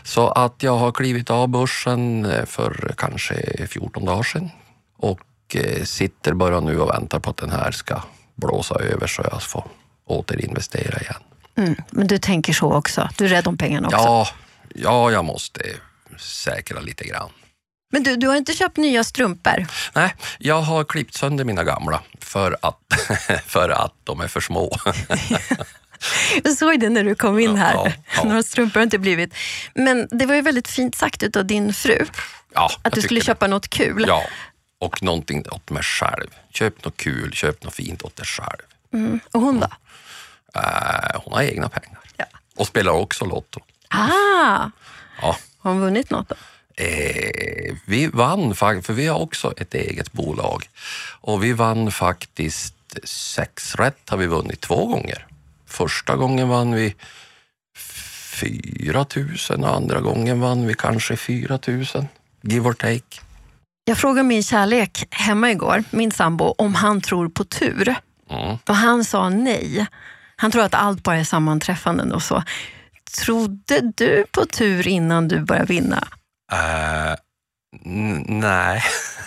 Så 0.03 0.29
att 0.29 0.63
jag 0.63 0.77
har 0.77 0.91
klivit 0.91 1.29
av 1.29 1.47
börsen 1.47 2.25
eh, 2.25 2.45
för 2.45 2.93
kanske 2.97 3.67
14 3.67 4.05
dagar 4.05 4.23
sedan 4.23 4.49
och 4.97 5.55
eh, 5.55 5.83
sitter 5.83 6.33
bara 6.33 6.59
nu 6.59 6.79
och 6.79 6.89
väntar 6.89 7.19
på 7.19 7.29
att 7.29 7.37
den 7.37 7.51
här 7.51 7.71
ska 7.71 8.01
blåsa 8.35 8.75
över 8.75 9.07
så 9.07 9.21
jag 9.31 9.43
får 9.43 9.63
återinvestera 10.05 10.99
igen. 10.99 11.21
Mm, 11.57 11.75
men 11.91 12.07
du 12.07 12.17
tänker 12.17 12.53
så 12.53 12.73
också? 12.73 13.09
Du 13.17 13.25
är 13.25 13.29
rädd 13.29 13.47
om 13.47 13.57
pengarna 13.57 13.87
också? 13.87 13.97
Ja, 13.97 14.27
ja 14.75 15.11
jag 15.11 15.25
måste 15.25 15.61
säkra 16.17 16.79
lite 16.79 17.05
grann. 17.05 17.29
Men 17.89 18.03
du, 18.03 18.15
du 18.15 18.27
har 18.27 18.35
inte 18.35 18.53
köpt 18.53 18.77
nya 18.77 19.03
strumpor? 19.03 19.65
Nej, 19.93 20.15
jag 20.37 20.61
har 20.61 20.83
klippt 20.83 21.13
sönder 21.13 21.45
mina 21.45 21.63
gamla 21.63 22.01
för 22.19 22.57
att, 22.61 22.79
för 23.45 23.69
att 23.69 23.93
de 24.03 24.21
är 24.21 24.27
för 24.27 24.41
små. 24.41 24.77
Jag 26.43 26.57
såg 26.57 26.79
det 26.79 26.89
när 26.89 27.03
du 27.03 27.15
kom 27.15 27.39
in 27.39 27.55
här. 27.55 27.73
Ja, 27.73 27.91
ja. 28.15 28.23
Några 28.23 28.43
strumpor 28.43 28.79
har 28.79 28.83
inte 28.83 28.99
blivit. 28.99 29.33
Men 29.73 30.07
det 30.11 30.25
var 30.25 30.35
ju 30.35 30.41
väldigt 30.41 30.67
fint 30.67 30.95
sagt 30.95 31.35
av 31.37 31.45
din 31.45 31.73
fru. 31.73 32.05
Ja, 32.53 32.71
att 32.81 32.93
du 32.93 33.01
skulle 33.01 33.21
köpa 33.21 33.45
det. 33.45 33.51
något 33.51 33.67
kul. 33.67 34.05
Ja, 34.07 34.23
och 34.79 35.03
någonting 35.03 35.43
åt 35.51 35.69
mig 35.69 35.83
själv. 35.83 36.27
Köp 36.53 36.85
något 36.85 36.97
kul, 36.97 37.33
köp 37.33 37.63
något 37.63 37.73
fint 37.73 38.01
åt 38.01 38.15
dig 38.15 38.25
själv. 38.25 38.61
Mm. 38.93 39.19
Och 39.31 39.41
hon 39.41 39.59
då? 39.59 39.67
Uh, 40.55 41.21
hon 41.23 41.33
har 41.33 41.41
egna 41.41 41.69
pengar. 41.69 41.99
Ja. 42.17 42.25
Och 42.55 42.67
spelar 42.67 42.91
också 42.91 43.25
Lotto. 43.25 43.59
Ah! 43.89 44.69
Ja. 45.21 45.37
Har 45.57 45.71
hon 45.71 45.81
vunnit 45.81 46.09
något 46.09 46.29
då? 46.29 46.35
Eh, 46.77 47.75
vi 47.85 48.07
vann, 48.07 48.55
för 48.55 48.93
vi 48.93 49.07
har 49.07 49.19
också 49.19 49.53
ett 49.57 49.73
eget 49.73 50.11
bolag. 50.11 50.69
Och 51.21 51.43
vi 51.43 51.53
vann 51.53 51.91
faktiskt 51.91 52.75
sex 53.03 53.75
rätt 53.75 54.09
har 54.09 54.17
vi 54.17 54.27
vunnit 54.27 54.61
två 54.61 54.85
gånger. 54.85 55.27
Första 55.65 56.15
gången 56.15 56.49
vann 56.49 56.75
vi 56.75 56.95
4 58.37 59.05
000 59.49 59.63
och 59.63 59.75
andra 59.75 60.01
gången 60.01 60.39
vann 60.39 60.67
vi 60.67 60.73
kanske 60.73 61.17
4 61.17 61.59
000, 61.67 61.85
give 62.41 62.69
or 62.69 62.73
take. 62.73 63.21
Jag 63.85 63.97
frågade 63.97 64.23
min 64.23 64.43
kärlek 64.43 65.07
hemma 65.09 65.51
igår, 65.51 65.83
min 65.91 66.11
sambo, 66.11 66.55
om 66.57 66.75
han 66.75 67.01
tror 67.01 67.29
på 67.29 67.43
tur. 67.43 67.95
Mm. 68.29 68.57
Och 68.67 68.75
han 68.75 69.05
sa 69.05 69.29
nej. 69.29 69.87
Han 70.35 70.51
tror 70.51 70.63
att 70.63 70.73
allt 70.73 71.03
bara 71.03 71.17
är 71.17 71.23
sammanträffanden 71.23 72.11
och 72.11 72.23
så. 72.23 72.43
Trodde 73.25 73.91
du 73.95 74.25
på 74.31 74.45
tur 74.45 74.87
innan 74.87 75.27
du 75.27 75.39
började 75.39 75.67
vinna? 75.67 76.07
Uh, 76.53 77.15
nej. 78.25 78.83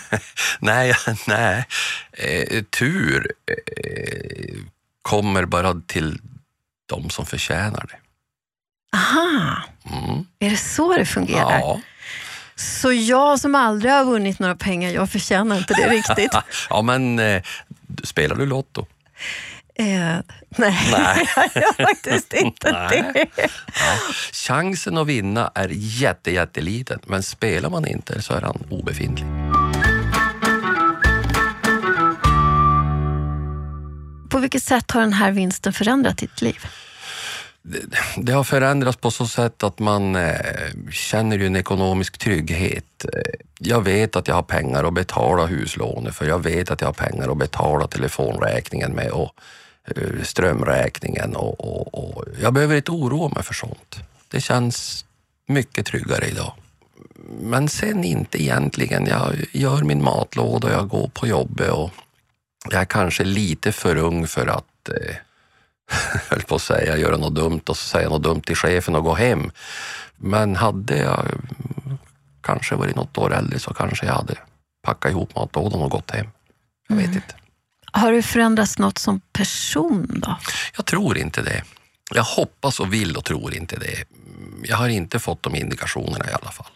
nej, 0.59 0.93
nej. 1.27 1.65
Uh, 2.23 2.63
tur 2.63 3.31
uh, 3.51 4.63
kommer 5.01 5.45
bara 5.45 5.81
till 5.87 6.21
de 6.85 7.09
som 7.09 7.25
förtjänar 7.25 7.85
det. 7.89 7.97
Aha, 8.97 9.63
mm. 9.91 10.25
är 10.39 10.49
det 10.49 10.57
så 10.57 10.97
det 10.97 11.05
fungerar? 11.05 11.59
Ja. 11.59 11.81
Så 12.55 12.93
jag 12.93 13.39
som 13.39 13.55
aldrig 13.55 13.91
har 13.91 14.05
vunnit 14.05 14.39
några 14.39 14.55
pengar, 14.55 14.91
jag 14.91 15.09
förtjänar 15.09 15.57
inte 15.57 15.73
det 15.73 15.89
riktigt? 15.89 16.31
ja, 16.69 16.81
men 16.81 17.19
eh, 17.19 17.41
spelar 18.03 18.35
du 18.35 18.45
Lotto? 18.45 18.85
Eh, 19.75 19.85
nej, 19.85 20.21
nej. 20.91 21.29
jag 21.35 21.49
gör 21.55 21.85
faktiskt 21.85 22.33
inte 22.33 22.71
det. 22.89 23.27
Ja. 23.35 23.43
Chansen 24.31 24.97
att 24.97 25.07
vinna 25.07 25.51
är 25.55 25.69
jätte, 25.71 26.31
jätteliten, 26.31 26.99
men 27.05 27.23
spelar 27.23 27.69
man 27.69 27.87
inte 27.87 28.21
så 28.21 28.33
är 28.33 28.41
han 28.41 28.63
obefintlig. 28.69 29.27
på 34.31 34.39
vilket 34.39 34.63
sätt 34.63 34.91
har 34.91 35.01
den 35.01 35.13
här 35.13 35.31
vinsten 35.31 35.73
förändrat 35.73 36.17
ditt 36.17 36.41
liv? 36.41 36.65
Det 38.17 38.31
har 38.31 38.43
förändrats 38.43 38.97
på 38.97 39.11
så 39.11 39.27
sätt 39.27 39.63
att 39.63 39.79
man 39.79 40.15
eh, 40.15 40.35
känner 40.91 41.37
ju 41.37 41.45
en 41.45 41.55
ekonomisk 41.55 42.17
trygghet. 42.17 43.05
Eh, 43.13 43.21
jag 43.59 43.81
vet 43.83 44.15
att 44.15 44.27
jag 44.27 44.35
har 44.35 44.43
pengar 44.43 44.83
att 44.83 44.93
betala 44.93 45.45
huslånet 45.45 46.15
för. 46.15 46.25
Jag 46.25 46.43
vet 46.43 46.71
att 46.71 46.81
jag 46.81 46.87
har 46.87 46.93
pengar 46.93 47.31
att 47.31 47.37
betala 47.37 47.87
telefonräkningen 47.87 48.91
med 48.91 49.11
och 49.11 49.31
strömräkningen 50.23 51.35
och, 51.35 51.59
och, 51.59 51.93
och 51.93 52.25
jag 52.41 52.53
behöver 52.53 52.75
inte 52.75 52.91
oroa 52.91 53.29
mig 53.29 53.43
för 53.43 53.53
sånt. 53.53 53.99
Det 54.27 54.41
känns 54.41 55.05
mycket 55.47 55.85
tryggare 55.85 56.25
idag. 56.27 56.53
Men 57.41 57.69
sen 57.69 58.03
inte 58.03 58.43
egentligen. 58.43 59.07
Jag 59.07 59.35
gör 59.51 59.83
min 59.83 60.03
matlåda 60.03 60.67
och 60.67 60.73
jag 60.73 60.87
går 60.87 61.07
på 61.13 61.27
jobbet 61.27 61.71
och 61.71 61.91
jag 62.69 62.81
är 62.81 62.85
kanske 62.85 63.23
lite 63.23 63.71
för 63.71 63.95
ung 63.95 64.27
för 64.27 64.47
att 64.47 64.89
eh, 64.89 65.15
höll 66.29 66.41
på 66.41 66.55
att 66.55 66.61
säga, 66.61 66.97
göra 66.97 67.17
något 67.17 67.35
dumt 67.35 67.61
och 67.69 67.77
säga 67.77 68.09
något 68.09 68.23
dumt 68.23 68.41
till 68.41 68.55
chefen 68.55 68.95
och 68.95 69.03
gå 69.03 69.13
hem. 69.13 69.51
Men 70.17 70.55
hade 70.55 70.97
jag 70.97 71.27
kanske 72.41 72.75
varit 72.75 72.95
något 72.95 73.17
år 73.17 73.33
äldre 73.33 73.59
så 73.59 73.73
kanske 73.73 74.05
jag 74.05 74.13
hade 74.13 74.35
packat 74.81 75.11
ihop 75.11 75.35
matlådan 75.35 75.81
och 75.81 75.91
gått 75.91 76.11
hem. 76.11 76.27
Jag 76.87 76.95
vet 76.95 77.05
mm. 77.05 77.15
inte. 77.15 77.35
Har 77.91 78.11
du 78.11 78.21
förändrats 78.21 78.77
något 78.77 78.97
som 78.97 79.21
person 79.33 80.19
då? 80.25 80.37
Jag 80.75 80.85
tror 80.85 81.17
inte 81.17 81.41
det. 81.41 81.63
Jag 82.13 82.23
hoppas 82.23 82.79
och 82.79 82.93
vill 82.93 83.17
och 83.17 83.25
tror 83.25 83.53
inte 83.53 83.75
det. 83.75 84.03
Jag 84.63 84.77
har 84.77 84.89
inte 84.89 85.19
fått 85.19 85.43
de 85.43 85.55
indikationerna 85.55 86.25
i 86.29 86.33
alla 86.41 86.51
fall. 86.51 86.71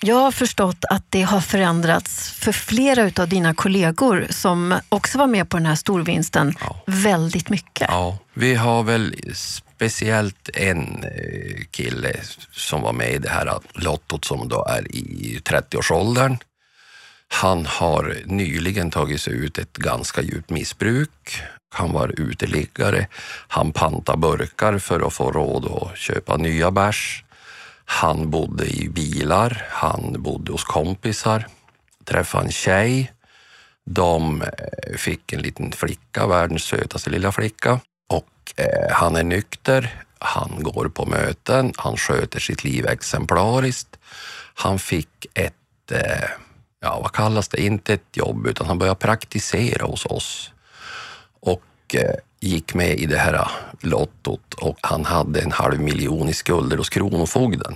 Jag 0.00 0.16
har 0.16 0.32
förstått 0.32 0.84
att 0.90 1.04
det 1.08 1.22
har 1.22 1.40
förändrats 1.40 2.30
för 2.30 2.52
flera 2.52 3.22
av 3.22 3.28
dina 3.28 3.54
kollegor 3.54 4.26
som 4.30 4.80
också 4.88 5.18
var 5.18 5.26
med 5.26 5.48
på 5.48 5.56
den 5.56 5.66
här 5.66 5.74
storvinsten 5.74 6.54
ja. 6.60 6.82
väldigt 6.86 7.50
mycket. 7.50 7.88
Ja, 7.90 8.18
vi 8.34 8.54
har 8.54 8.82
väl 8.82 9.14
speciellt 9.34 10.50
en 10.54 11.04
eh, 11.04 11.64
kille 11.70 12.16
som 12.52 12.82
var 12.82 12.92
med 12.92 13.12
i 13.12 13.18
det 13.18 13.30
här 13.30 13.58
lottot 13.72 14.24
som 14.24 14.48
då 14.48 14.64
är 14.64 14.96
i 14.96 15.40
30-årsåldern. 15.44 16.38
Han 17.28 17.66
har 17.66 18.16
nyligen 18.24 18.90
tagit 18.90 19.20
sig 19.20 19.32
ut 19.32 19.58
ett 19.58 19.76
ganska 19.76 20.22
djupt 20.22 20.50
missbruk. 20.50 21.42
Han 21.74 21.92
var 21.92 22.20
uteliggare. 22.20 23.06
Han 23.48 23.72
pantade 23.72 24.18
burkar 24.18 24.78
för 24.78 25.06
att 25.06 25.12
få 25.12 25.32
råd 25.32 25.64
att 25.64 25.98
köpa 25.98 26.36
nya 26.36 26.70
bärs. 26.70 27.24
Han 27.84 28.30
bodde 28.30 28.66
i 28.66 28.88
bilar, 28.88 29.66
han 29.70 30.22
bodde 30.22 30.52
hos 30.52 30.64
kompisar, 30.64 31.46
träffade 32.04 32.44
en 32.44 32.52
tjej. 32.52 33.12
De 33.84 34.42
eh, 34.42 34.96
fick 34.96 35.32
en 35.32 35.42
liten 35.42 35.72
flicka, 35.72 36.26
världens 36.26 36.62
sötaste 36.62 37.10
lilla 37.10 37.32
flicka. 37.32 37.80
Och 38.08 38.52
eh, 38.56 38.92
han 38.92 39.16
är 39.16 39.24
nykter, 39.24 40.02
han 40.18 40.62
går 40.62 40.88
på 40.88 41.06
möten, 41.06 41.72
han 41.76 41.96
sköter 41.96 42.40
sitt 42.40 42.64
liv 42.64 42.86
exemplariskt. 42.86 43.96
Han 44.54 44.78
fick 44.78 45.26
ett, 45.34 45.92
eh, 45.92 46.30
ja 46.80 47.00
vad 47.00 47.12
kallas 47.12 47.48
det, 47.48 47.62
inte 47.62 47.94
ett 47.94 48.16
jobb 48.16 48.46
utan 48.46 48.66
han 48.66 48.78
började 48.78 48.98
praktisera 48.98 49.86
hos 49.86 50.06
oss. 50.06 50.52
Och 51.40 51.94
eh, 51.94 52.14
gick 52.40 52.74
med 52.74 52.98
i 52.98 53.06
det 53.06 53.18
här 53.18 53.34
eh, 53.34 53.48
lottot 53.80 54.54
och 54.54 54.78
han 54.80 55.04
hade 55.04 55.40
en 55.40 55.52
halv 55.52 55.80
miljon 55.80 56.28
i 56.28 56.34
skulder 56.34 56.76
hos 56.76 56.88
Kronofogden. 56.88 57.74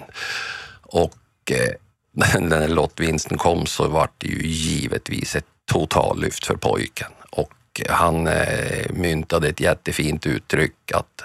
Och 0.82 1.18
eh, 1.50 1.75
när 2.12 2.32
den 2.32 2.52
här 2.52 2.68
lottvinsten 2.68 3.38
kom 3.38 3.66
så 3.66 3.88
var 3.88 4.09
det 4.18 4.28
ju 4.28 4.47
givetvis 4.47 5.37
ett 5.37 5.47
totallyft 5.73 6.47
för 6.47 6.56
pojken. 6.56 7.12
Och 7.30 7.52
han 7.88 8.26
eh, 8.26 8.90
myntade 8.90 9.49
ett 9.49 9.61
jättefint 9.61 10.26
uttryck 10.26 10.92
att 10.94 11.23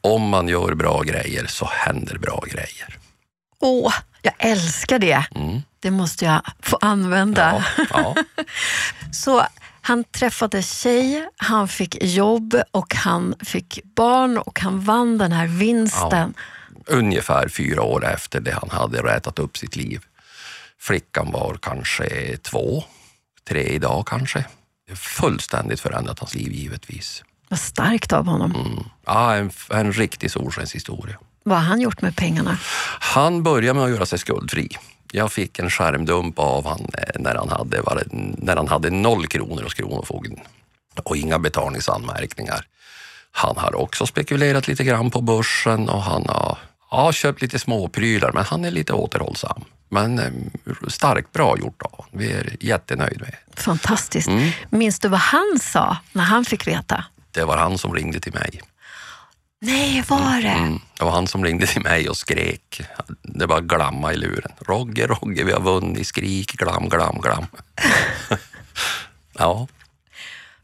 om 0.00 0.28
man 0.28 0.48
gör 0.48 0.74
bra 0.74 1.02
grejer 1.02 1.46
så 1.46 1.68
händer 1.70 2.18
bra 2.18 2.44
grejer. 2.46 2.98
Åh, 3.60 3.92
jag 4.22 4.34
älskar 4.38 4.98
det. 4.98 5.26
Mm. 5.34 5.62
Det 5.80 5.90
måste 5.90 6.24
jag 6.24 6.42
få 6.60 6.78
använda. 6.80 7.64
Ja, 7.76 7.84
ja. 7.90 8.44
så 9.12 9.46
han 9.80 10.04
träffade 10.04 10.62
tjej, 10.62 11.28
han 11.36 11.68
fick 11.68 12.04
jobb 12.04 12.54
och 12.70 12.94
han 12.94 13.34
fick 13.40 13.80
barn 13.94 14.38
och 14.38 14.60
han 14.60 14.80
vann 14.80 15.18
den 15.18 15.32
här 15.32 15.46
vinsten. 15.46 16.34
Ja, 16.86 16.96
ungefär 16.96 17.48
fyra 17.48 17.82
år 17.82 18.06
efter 18.06 18.40
det 18.40 18.52
han 18.52 18.70
hade 18.70 19.02
rätat 19.02 19.38
upp 19.38 19.58
sitt 19.58 19.76
liv. 19.76 20.00
Flickan 20.78 21.32
var 21.32 21.58
kanske 21.62 22.36
två, 22.36 22.84
tre 23.48 23.62
idag 23.62 24.06
kanske. 24.06 24.44
Fullständigt 24.94 25.80
förändrat 25.80 26.18
hans 26.18 26.34
liv 26.34 26.52
givetvis. 26.52 27.24
Vad 27.48 27.58
starkt 27.58 28.12
av 28.12 28.26
honom. 28.26 28.54
Mm. 28.54 28.84
Ja, 29.06 29.34
en, 29.34 29.50
en 29.70 29.92
riktig 29.92 30.30
solskenshistoria. 30.30 31.18
Vad 31.42 31.58
har 31.58 31.64
han 31.64 31.80
gjort 31.80 32.02
med 32.02 32.16
pengarna? 32.16 32.58
Han 33.00 33.42
började 33.42 33.74
med 33.78 33.84
att 33.84 33.90
göra 33.90 34.06
sig 34.06 34.18
skuldfri. 34.18 34.68
Jag 35.12 35.32
fick 35.32 35.58
en 35.58 35.70
skärmdump 35.70 36.38
av 36.38 36.66
han 36.66 36.80
eh, 36.80 37.20
när 37.20 37.34
han 37.34 37.48
hade, 37.48 37.82
när 38.38 38.56
han 38.56 38.68
hade 38.68 38.90
noll 38.90 39.26
kronor 39.26 39.62
hos 39.62 39.74
Kronofogden 39.74 40.40
och 41.02 41.16
inga 41.16 41.38
betalningsanmärkningar. 41.38 42.66
Han 43.32 43.56
har 43.56 43.74
också 43.74 44.06
spekulerat 44.06 44.68
lite 44.68 44.84
grann 44.84 45.10
på 45.10 45.20
börsen 45.20 45.88
och 45.88 46.02
han 46.02 46.26
har 46.28 46.58
ja, 46.90 47.12
köpt 47.12 47.42
lite 47.42 47.58
småprylar, 47.58 48.32
men 48.32 48.44
han 48.44 48.64
är 48.64 48.70
lite 48.70 48.92
återhållsam. 48.92 49.64
Men 49.88 50.18
eh, 50.18 50.32
starkt 50.88 51.32
bra 51.32 51.58
gjort 51.58 51.82
av 51.82 52.04
Vi 52.10 52.32
är 52.32 52.56
jättenöjda 52.60 53.24
med 53.24 53.36
Fantastiskt. 53.56 54.28
Mm. 54.28 54.50
Minns 54.70 54.98
du 54.98 55.08
vad 55.08 55.20
han 55.20 55.58
sa 55.60 55.96
när 56.12 56.22
han 56.22 56.44
fick 56.44 56.66
veta? 56.66 57.04
Det 57.30 57.44
var 57.44 57.56
han 57.56 57.78
som 57.78 57.94
ringde 57.94 58.20
till 58.20 58.34
mig. 58.34 58.60
Nej, 59.64 60.04
var 60.08 60.42
det? 60.42 60.48
Mm, 60.48 60.80
det 60.98 61.04
var 61.04 61.10
han 61.12 61.26
som 61.26 61.44
ringde 61.44 61.66
till 61.66 61.82
mig 61.82 62.08
och 62.08 62.16
skrek. 62.16 62.80
Det 63.22 63.46
var 63.46 63.60
glamma 63.60 64.12
i 64.12 64.16
luren. 64.16 64.52
Rogge, 64.66 65.06
Rogge, 65.06 65.44
vi 65.44 65.52
har 65.52 65.60
vunnit. 65.60 66.06
Skrik, 66.06 66.52
glam, 66.52 66.88
glam, 66.88 67.20
glam. 67.20 67.46
ja. 69.38 69.66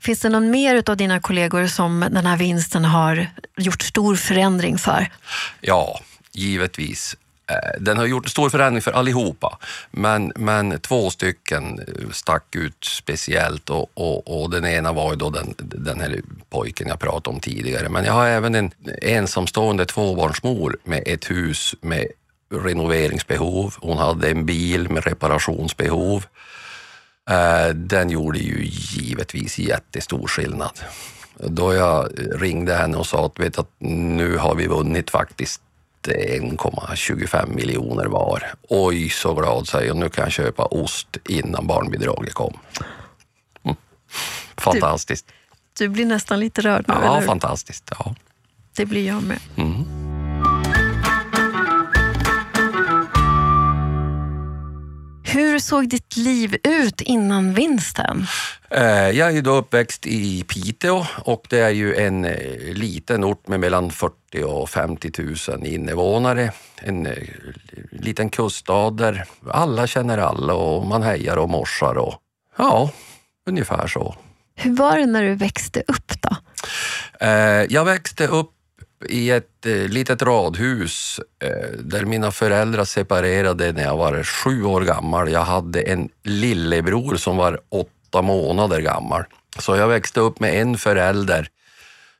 Finns 0.00 0.20
det 0.20 0.28
någon 0.28 0.50
mer 0.50 0.90
av 0.90 0.96
dina 0.96 1.20
kollegor 1.20 1.66
som 1.66 2.00
den 2.00 2.26
här 2.26 2.36
vinsten 2.36 2.84
har 2.84 3.26
gjort 3.56 3.82
stor 3.82 4.16
förändring 4.16 4.78
för? 4.78 5.10
Ja, 5.60 6.00
givetvis. 6.32 7.16
Eh, 7.48 7.80
den 7.80 7.98
har 7.98 8.06
gjort 8.06 8.28
stor 8.28 8.50
förändring 8.50 8.82
för 8.82 8.92
allihopa, 8.92 9.58
men, 9.90 10.32
men 10.36 10.80
två 10.80 11.10
stycken 11.10 11.78
eh, 11.78 12.10
stack 12.10 12.56
ut 12.56 12.84
speciellt 12.84 13.70
och, 13.70 13.90
och, 13.94 14.42
och 14.42 14.50
den 14.50 14.64
ena 14.64 14.92
var 14.92 15.10
ju 15.10 15.16
då 15.16 15.30
den, 15.30 15.54
den 15.58 16.00
här 16.00 16.20
pojken 16.50 16.88
jag 16.88 17.00
pratade 17.00 17.34
om 17.34 17.40
tidigare. 17.40 17.88
Men 17.88 18.04
jag 18.04 18.12
har 18.12 18.26
även 18.26 18.54
en 18.54 18.70
ensamstående 19.02 19.86
tvåbarnsmor 19.86 20.76
med 20.84 21.02
ett 21.06 21.30
hus 21.30 21.74
med 21.80 22.06
renoveringsbehov. 22.54 23.74
Hon 23.80 23.98
hade 23.98 24.30
en 24.30 24.46
bil 24.46 24.90
med 24.90 25.04
reparationsbehov. 25.04 26.24
Eh, 27.30 27.74
den 27.74 28.10
gjorde 28.10 28.38
ju 28.38 28.64
givetvis 28.64 29.58
jättestor 29.58 30.26
skillnad. 30.26 30.80
Då 31.38 31.74
jag 31.74 32.08
ringde 32.34 32.74
henne 32.74 32.96
och 32.96 33.06
sa 33.06 33.26
att, 33.26 33.38
vet 33.40 33.58
att 33.58 33.70
nu 33.78 34.36
har 34.36 34.54
vi 34.54 34.66
vunnit 34.66 35.10
faktiskt 35.10 35.60
1,25 36.14 37.54
miljoner 37.54 38.06
var. 38.06 38.54
Oj, 38.68 39.08
så 39.08 39.34
glad 39.34 39.68
säger 39.68 39.86
jag. 39.86 39.96
Nu 39.96 40.08
kan 40.08 40.24
jag 40.24 40.32
köpa 40.32 40.64
ost 40.64 41.16
innan 41.28 41.66
barnbidraget 41.66 42.34
kom. 42.34 42.58
Mm. 43.64 43.76
Fantastiskt. 44.56 45.26
Du, 45.78 45.84
du, 45.84 45.88
blir 45.88 46.06
nästan 46.06 46.40
lite 46.40 46.60
rörd 46.60 46.84
nu, 46.88 46.94
Ja, 47.02 47.16
eller? 47.16 47.26
fantastiskt. 47.26 47.90
Ja. 47.98 48.14
Det 48.76 48.86
blir 48.86 49.06
jag 49.06 49.22
med. 49.22 49.38
Mm. 49.56 50.07
Hur 55.30 55.58
såg 55.58 55.88
ditt 55.88 56.16
liv 56.16 56.56
ut 56.64 57.00
innan 57.00 57.54
vinsten? 57.54 58.26
Eh, 58.70 59.10
jag 59.10 59.28
är 59.28 59.30
ju 59.30 59.40
då 59.40 59.50
uppväxt 59.50 60.06
i 60.06 60.44
Piteå 60.44 61.06
och 61.24 61.46
det 61.50 61.58
är 61.58 61.70
ju 61.70 61.94
en 61.94 62.24
eh, 62.24 62.74
liten 62.74 63.24
ort 63.24 63.48
med 63.48 63.60
mellan 63.60 63.90
40 63.90 64.42
och 64.44 64.70
50 64.70 65.12
000 65.48 65.66
invånare. 65.66 66.52
En 66.76 67.06
eh, 67.06 67.12
liten 67.90 68.30
kuststad 68.30 68.90
där 68.90 69.24
alla 69.50 69.86
känner 69.86 70.18
alla 70.18 70.54
och 70.54 70.86
man 70.86 71.02
hejar 71.02 71.36
och 71.36 71.50
morsar 71.50 71.98
och 71.98 72.14
ja, 72.56 72.90
ungefär 73.46 73.86
så. 73.86 74.16
Hur 74.56 74.76
var 74.76 74.98
det 74.98 75.06
när 75.06 75.22
du 75.22 75.34
växte 75.34 75.82
upp 75.88 76.12
då? 76.20 76.36
Jag 77.68 77.84
växte 77.84 78.26
upp 78.26 78.57
i 79.06 79.30
ett 79.30 79.66
eh, 79.66 79.88
litet 79.88 80.22
radhus 80.22 81.20
eh, 81.42 81.78
där 81.78 82.04
mina 82.04 82.32
föräldrar 82.32 82.84
separerade 82.84 83.72
när 83.72 83.82
jag 83.82 83.96
var 83.96 84.22
sju 84.22 84.64
år 84.64 84.80
gammal. 84.80 85.32
Jag 85.32 85.44
hade 85.44 85.82
en 85.82 86.08
lillebror 86.22 87.16
som 87.16 87.36
var 87.36 87.60
åtta 87.68 88.22
månader 88.22 88.80
gammal. 88.80 89.24
Så 89.58 89.76
jag 89.76 89.88
växte 89.88 90.20
upp 90.20 90.40
med 90.40 90.60
en 90.60 90.78
förälder 90.78 91.48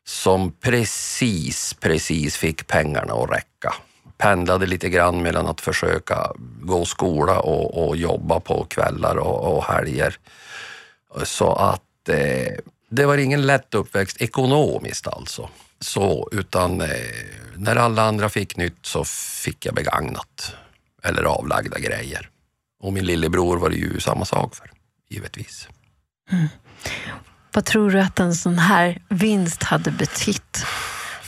som 0.04 0.52
precis, 0.52 1.74
precis 1.74 2.36
fick 2.36 2.66
pengarna 2.66 3.12
att 3.12 3.30
räcka. 3.30 3.74
Pendlade 4.18 4.66
lite 4.66 4.88
grann 4.88 5.22
mellan 5.22 5.46
att 5.46 5.60
försöka 5.60 6.32
gå 6.60 6.84
skola 6.84 7.40
och, 7.40 7.88
och 7.88 7.96
jobba 7.96 8.40
på 8.40 8.64
kvällar 8.64 9.16
och, 9.16 9.56
och 9.56 9.64
helger. 9.64 10.16
Så 11.22 11.52
att 11.52 12.08
eh, 12.08 12.52
Det 12.90 13.06
var 13.06 13.18
ingen 13.18 13.46
lätt 13.46 13.74
uppväxt 13.74 14.22
ekonomiskt 14.22 15.06
alltså. 15.06 15.48
Så, 15.80 16.28
utan 16.32 16.80
eh, 16.80 16.88
när 17.56 17.76
alla 17.76 18.02
andra 18.02 18.28
fick 18.28 18.56
nytt 18.56 18.86
så 18.86 19.04
fick 19.44 19.66
jag 19.66 19.74
begagnat 19.74 20.54
eller 21.02 21.22
avlagda 21.22 21.78
grejer. 21.78 22.30
Och 22.80 22.92
min 22.92 23.04
lillebror 23.04 23.56
var 23.56 23.70
det 23.70 23.76
ju 23.76 24.00
samma 24.00 24.24
sak 24.24 24.54
för, 24.54 24.70
givetvis. 25.08 25.68
Vad 27.52 27.64
tror 27.64 27.90
du 27.90 28.00
att 28.00 28.20
en 28.20 28.34
sån 28.34 28.58
här 28.58 29.02
vinst 29.08 29.62
hade 29.62 29.90
betytt 29.90 30.64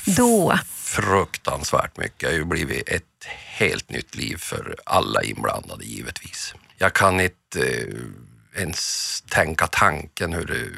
då? 0.05 0.59
Fruktansvärt 0.75 1.97
mycket. 1.97 2.21
Det 2.21 2.27
har 2.27 2.33
ju 2.33 2.45
blivit 2.45 2.89
ett 2.89 3.25
helt 3.27 3.91
nytt 3.91 4.15
liv 4.15 4.37
för 4.37 4.77
alla 4.87 5.23
inblandade 5.23 5.85
givetvis. 5.85 6.55
Jag 6.79 6.93
kan 6.93 7.21
inte 7.21 7.61
eh, 7.61 8.63
ens 8.63 9.23
tänka 9.29 9.67
tanken 9.67 10.33
hur 10.33 10.47
det, 10.47 10.69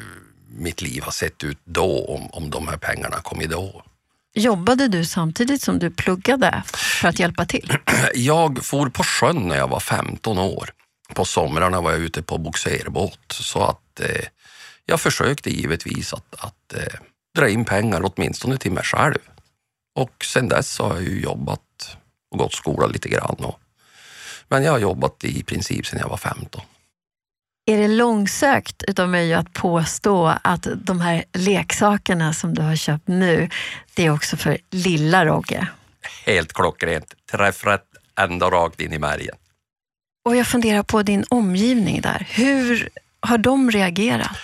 mitt 0.57 0.81
liv 0.81 1.03
har 1.03 1.11
sett 1.11 1.43
ut 1.43 1.57
då 1.63 2.05
om, 2.05 2.29
om 2.31 2.49
de 2.49 2.67
här 2.67 2.77
pengarna 2.77 3.21
kommit 3.21 3.49
då. 3.49 3.83
Jobbade 4.35 4.87
du 4.87 5.05
samtidigt 5.05 5.61
som 5.61 5.79
du 5.79 5.91
pluggade 5.91 6.63
för 6.65 7.07
att 7.07 7.19
hjälpa 7.19 7.45
till? 7.45 7.77
Jag 8.13 8.65
for 8.65 8.89
på 8.89 9.03
sjön 9.03 9.47
när 9.47 9.55
jag 9.55 9.67
var 9.67 9.79
15 9.79 10.37
år. 10.37 10.69
På 11.13 11.25
somrarna 11.25 11.81
var 11.81 11.91
jag 11.91 11.99
ute 11.99 12.21
på 12.21 12.37
bogserbåt 12.37 13.31
så 13.31 13.63
att 13.63 13.99
eh, 13.99 14.25
jag 14.85 15.01
försökte 15.01 15.49
givetvis 15.49 16.13
att, 16.13 16.35
att 16.37 16.73
eh, 16.73 16.99
dra 17.35 17.49
in 17.49 17.65
pengar 17.65 18.01
åtminstone 18.03 18.57
till 18.57 18.71
mig 18.71 18.83
själv. 18.83 19.17
Och 19.95 20.25
sen 20.25 20.47
dess 20.47 20.79
har 20.79 20.93
jag 20.93 21.03
ju 21.03 21.21
jobbat 21.21 21.97
och 22.31 22.37
gått 22.37 22.53
skola 22.53 22.87
lite 22.87 23.09
grann. 23.09 23.35
Och, 23.39 23.59
men 24.47 24.63
jag 24.63 24.71
har 24.71 24.79
jobbat 24.79 25.23
i 25.23 25.43
princip 25.43 25.85
sedan 25.85 25.99
jag 25.99 26.09
var 26.09 26.17
15. 26.17 26.61
Är 27.65 27.77
det 27.77 27.87
långsökt 27.87 28.83
utav 28.87 29.09
mig 29.09 29.33
att 29.33 29.53
påstå 29.53 30.37
att 30.43 30.67
de 30.75 31.01
här 31.01 31.23
leksakerna 31.33 32.33
som 32.33 32.53
du 32.53 32.61
har 32.61 32.75
köpt 32.75 33.07
nu, 33.07 33.49
det 33.93 34.05
är 34.05 34.09
också 34.09 34.37
för 34.37 34.57
lilla 34.71 35.25
Rogge? 35.25 35.67
Helt 36.25 36.53
klockrent. 36.53 37.13
Träffrätt 37.31 37.85
ända 38.19 38.49
rakt 38.49 38.81
in 38.81 38.93
i 38.93 38.99
märgen. 38.99 39.35
Och 40.25 40.35
jag 40.35 40.47
funderar 40.47 40.83
på 40.83 41.03
din 41.03 41.25
omgivning 41.29 42.01
där. 42.01 42.27
Hur 42.29 42.89
har 43.19 43.37
de 43.37 43.71
reagerat? 43.71 44.37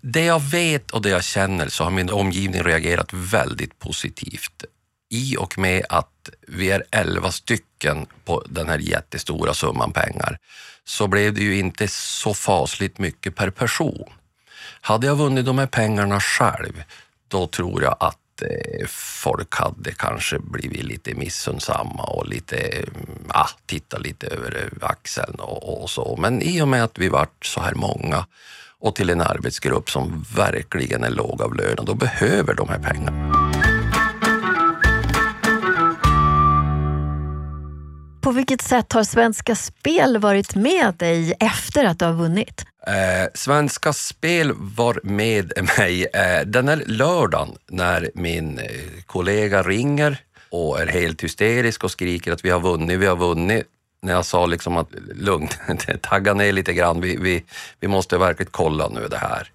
Det 0.00 0.24
jag 0.24 0.42
vet 0.42 0.90
och 0.90 1.02
det 1.02 1.08
jag 1.08 1.24
känner 1.24 1.68
så 1.68 1.84
har 1.84 1.90
min 1.90 2.10
omgivning 2.10 2.62
reagerat 2.62 3.08
väldigt 3.12 3.78
positivt 3.78 4.64
i 5.10 5.36
och 5.36 5.58
med 5.58 5.84
att 5.88 6.30
vi 6.48 6.70
är 6.70 6.84
elva 6.90 7.32
stycken 7.32 8.06
på 8.24 8.44
den 8.48 8.68
här 8.68 8.78
jättestora 8.78 9.54
summan 9.54 9.92
pengar 9.92 10.38
så 10.84 11.06
blev 11.06 11.34
det 11.34 11.40
ju 11.40 11.58
inte 11.58 11.88
så 11.88 12.34
fasligt 12.34 12.98
mycket 12.98 13.34
per 13.34 13.50
person. 13.50 14.04
Hade 14.80 15.06
jag 15.06 15.16
vunnit 15.16 15.46
de 15.46 15.58
här 15.58 15.66
pengarna 15.66 16.20
själv, 16.20 16.82
då 17.28 17.46
tror 17.46 17.82
jag 17.82 17.96
att 18.00 18.42
eh, 18.42 18.86
folk 18.88 19.54
hade 19.54 19.92
kanske 19.92 20.38
blivit 20.38 20.84
lite 20.84 21.14
missunnsamma 21.14 22.02
och 22.02 22.26
lite, 22.28 22.56
mm, 22.56 23.26
ah, 23.28 23.48
titta 23.66 23.98
lite 23.98 24.26
över 24.26 24.70
eh, 24.80 24.88
axeln 24.88 25.34
och, 25.34 25.82
och 25.82 25.90
så. 25.90 26.16
Men 26.16 26.42
i 26.42 26.62
och 26.62 26.68
med 26.68 26.84
att 26.84 26.98
vi 26.98 27.08
vart 27.08 27.46
så 27.46 27.60
här 27.60 27.74
många 27.74 28.26
och 28.78 28.94
till 28.94 29.10
en 29.10 29.20
arbetsgrupp 29.20 29.90
som 29.90 30.24
verkligen 30.36 31.04
är 31.04 31.10
lågavlönad 31.10 31.88
och 31.88 31.96
behöver 31.96 32.54
de 32.54 32.68
här 32.68 32.78
pengarna. 32.78 33.23
På 38.24 38.32
vilket 38.32 38.62
sätt 38.62 38.92
har 38.92 39.04
Svenska 39.04 39.54
Spel 39.54 40.18
varit 40.18 40.54
med 40.54 40.94
dig 40.94 41.34
efter 41.40 41.84
att 41.84 41.98
du 41.98 42.04
har 42.04 42.12
vunnit? 42.12 42.64
Eh, 42.86 43.30
Svenska 43.34 43.92
Spel 43.92 44.52
var 44.56 45.00
med 45.02 45.52
mig 45.78 46.06
eh, 46.14 46.46
den 46.46 46.68
här 46.68 46.82
lördagen 46.86 47.48
när 47.70 48.10
min 48.14 48.58
eh, 48.58 48.64
kollega 49.06 49.62
ringer 49.62 50.18
och 50.50 50.80
är 50.80 50.86
helt 50.86 51.24
hysterisk 51.24 51.84
och 51.84 51.90
skriker 51.90 52.32
att 52.32 52.44
vi 52.44 52.50
har 52.50 52.60
vunnit, 52.60 52.98
vi 52.98 53.06
har 53.06 53.16
vunnit. 53.16 53.64
När 54.02 54.12
jag 54.12 54.24
sa 54.24 54.46
liksom 54.46 54.76
att 54.76 54.88
lugn, 55.14 55.48
tagga 56.02 56.34
ner 56.34 56.52
lite 56.52 56.72
grann, 56.72 57.00
vi, 57.00 57.16
vi, 57.16 57.44
vi 57.80 57.88
måste 57.88 58.18
verkligen 58.18 58.52
kolla 58.52 58.88
nu 58.88 59.08
det 59.08 59.18
här. 59.18 59.50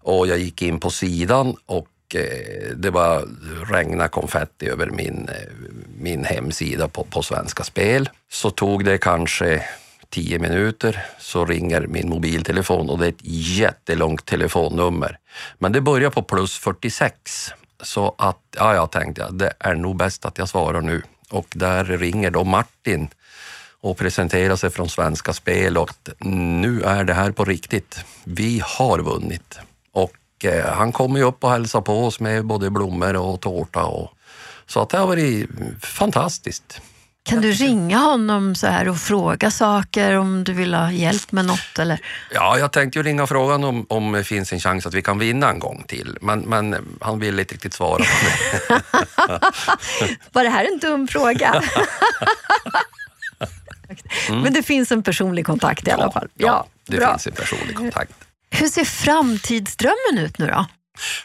Och 0.00 0.26
jag 0.26 0.38
gick 0.38 0.62
in 0.62 0.80
på 0.80 0.90
sidan 0.90 1.56
och 1.66 1.88
Eh, 2.14 2.76
det 2.76 2.90
var 2.90 3.28
regna 3.70 4.08
konfetti 4.08 4.68
över 4.68 4.90
min, 4.90 5.28
eh, 5.28 5.52
min 5.98 6.24
hemsida 6.24 6.88
på, 6.88 7.04
på 7.04 7.22
Svenska 7.22 7.64
Spel. 7.64 8.08
Så 8.30 8.50
tog 8.50 8.84
det 8.84 8.98
kanske 8.98 9.62
tio 10.10 10.38
minuter 10.38 11.06
så 11.18 11.44
ringer 11.44 11.86
min 11.86 12.08
mobiltelefon 12.08 12.90
och 12.90 12.98
det 12.98 13.06
är 13.06 13.08
ett 13.08 13.24
jättelångt 13.58 14.24
telefonnummer. 14.24 15.18
Men 15.58 15.72
det 15.72 15.80
börjar 15.80 16.10
på 16.10 16.22
plus 16.22 16.58
46. 16.58 17.52
Så 17.82 18.14
att, 18.18 18.40
ja, 18.56 18.74
jag 18.74 18.90
tänkte 18.90 19.24
att 19.24 19.38
det 19.38 19.52
är 19.58 19.74
nog 19.74 19.96
bäst 19.96 20.24
att 20.24 20.38
jag 20.38 20.48
svarar 20.48 20.80
nu. 20.80 21.02
Och 21.30 21.46
där 21.50 21.84
ringer 21.84 22.30
då 22.30 22.44
Martin 22.44 23.08
och 23.80 23.98
presenterar 23.98 24.56
sig 24.56 24.70
från 24.70 24.88
Svenska 24.88 25.32
Spel 25.32 25.78
och 25.78 25.90
att 25.90 26.08
nu 26.20 26.82
är 26.82 27.04
det 27.04 27.14
här 27.14 27.30
på 27.30 27.44
riktigt. 27.44 28.04
Vi 28.24 28.62
har 28.64 28.98
vunnit. 28.98 29.58
Och 29.92 30.12
eh, 30.44 30.72
han 30.72 30.92
kommer 30.92 31.18
ju 31.18 31.24
upp 31.24 31.44
och 31.44 31.50
hälsar 31.50 31.80
på 31.80 32.04
oss 32.06 32.20
med 32.20 32.44
både 32.44 32.70
blommor 32.70 33.16
och 33.16 33.40
tårta. 33.40 33.84
Och, 33.84 34.10
så 34.66 34.80
att 34.80 34.88
det 34.90 34.98
har 34.98 35.06
varit 35.06 35.48
fantastiskt. 35.82 36.80
Kan 37.22 37.40
du 37.40 37.52
ringa 37.52 37.98
honom 37.98 38.54
så 38.54 38.66
här 38.66 38.88
och 38.88 38.96
fråga 38.96 39.50
saker 39.50 40.14
om 40.14 40.44
du 40.44 40.52
vill 40.52 40.74
ha 40.74 40.92
hjälp 40.92 41.32
med 41.32 41.44
något? 41.44 41.78
Eller? 41.78 42.00
Ja, 42.34 42.58
jag 42.58 42.72
tänkte 42.72 42.98
ju 42.98 43.02
ringa 43.02 43.26
frågan 43.26 43.64
om, 43.64 43.86
om 43.88 44.12
det 44.12 44.24
finns 44.24 44.52
en 44.52 44.60
chans 44.60 44.86
att 44.86 44.94
vi 44.94 45.02
kan 45.02 45.18
vinna 45.18 45.50
en 45.50 45.58
gång 45.58 45.84
till, 45.88 46.18
men, 46.20 46.40
men 46.40 46.76
han 47.00 47.18
ville 47.18 47.42
inte 47.42 47.54
riktigt 47.54 47.74
svara 47.74 48.04
på 48.04 48.26
det. 48.74 48.80
Var 50.32 50.44
det 50.44 50.50
här 50.50 50.64
en 50.72 50.78
dum 50.78 51.08
fråga? 51.08 51.62
Men 54.28 54.52
det 54.52 54.62
finns 54.62 54.92
en 54.92 55.02
personlig 55.02 55.46
kontakt 55.46 55.88
i 55.88 55.90
alla 55.90 56.10
fall. 56.10 56.28
Ja, 56.34 56.66
det 56.86 56.96
bra. 56.96 57.10
finns 57.10 57.26
en 57.26 57.32
personlig 57.32 57.76
kontakt. 57.76 58.12
Hur 58.54 58.68
ser 58.68 58.84
framtidsdrömmen 58.84 60.18
ut 60.18 60.38
nu 60.38 60.46
då? 60.46 60.66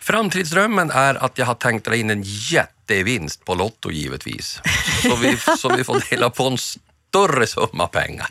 Framtidsdrömmen 0.02 0.92
är 0.92 1.16
att 1.16 1.38
jag 1.38 1.46
har 1.46 1.54
tänkt 1.56 1.86
dra 1.86 1.96
in 1.96 2.10
en 2.10 2.24
jättevinst 2.26 3.46
på 3.46 3.56
Lotto 3.56 3.92
givetvis. 3.92 4.62
Så 5.02 5.16
vi, 5.16 5.38
så 5.58 5.76
vi 5.76 5.84
får 5.84 6.10
dela 6.10 6.30
på 6.30 6.48
en 6.48 6.58
större 6.58 7.48
summa 7.48 7.88
pengar. 7.88 8.28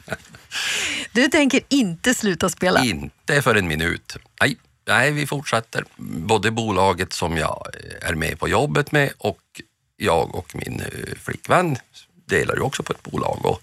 Du 1.12 1.28
tänker 1.28 1.60
inte 1.68 2.14
sluta 2.14 2.48
spela? 2.48 2.84
Inte 2.84 3.42
för 3.42 3.54
en 3.54 3.68
minut. 3.68 4.16
Nej, 4.40 4.56
nej, 4.88 5.12
vi 5.12 5.26
fortsätter. 5.26 5.84
Både 5.96 6.50
bolaget 6.50 7.12
som 7.12 7.36
jag 7.36 7.66
är 8.02 8.14
med 8.14 8.38
på 8.38 8.48
jobbet 8.48 8.92
med 8.92 9.12
och 9.18 9.40
jag 9.96 10.34
och 10.34 10.54
min 10.54 10.80
eh, 10.80 11.18
flickvän 11.22 11.76
delar 12.26 12.56
ju 12.56 12.60
också 12.60 12.82
på 12.82 12.92
ett 12.92 13.02
bolag. 13.02 13.46
Och 13.46 13.62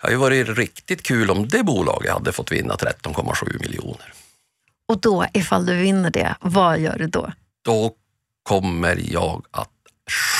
det 0.00 0.06
har 0.06 0.10
ju 0.10 0.16
varit 0.16 0.48
riktigt 0.48 1.02
kul 1.02 1.30
om 1.30 1.48
det 1.48 1.62
bolaget 1.62 2.12
hade 2.12 2.32
fått 2.32 2.52
vinna 2.52 2.74
13,7 2.74 3.60
miljoner. 3.60 4.12
Och 4.88 5.00
då, 5.00 5.26
ifall 5.34 5.66
du 5.66 5.74
vinner 5.76 6.10
det, 6.10 6.34
vad 6.40 6.78
gör 6.78 6.98
du 6.98 7.06
då? 7.06 7.32
Då 7.64 7.92
kommer 8.42 9.00
jag 9.12 9.44
att 9.50 9.68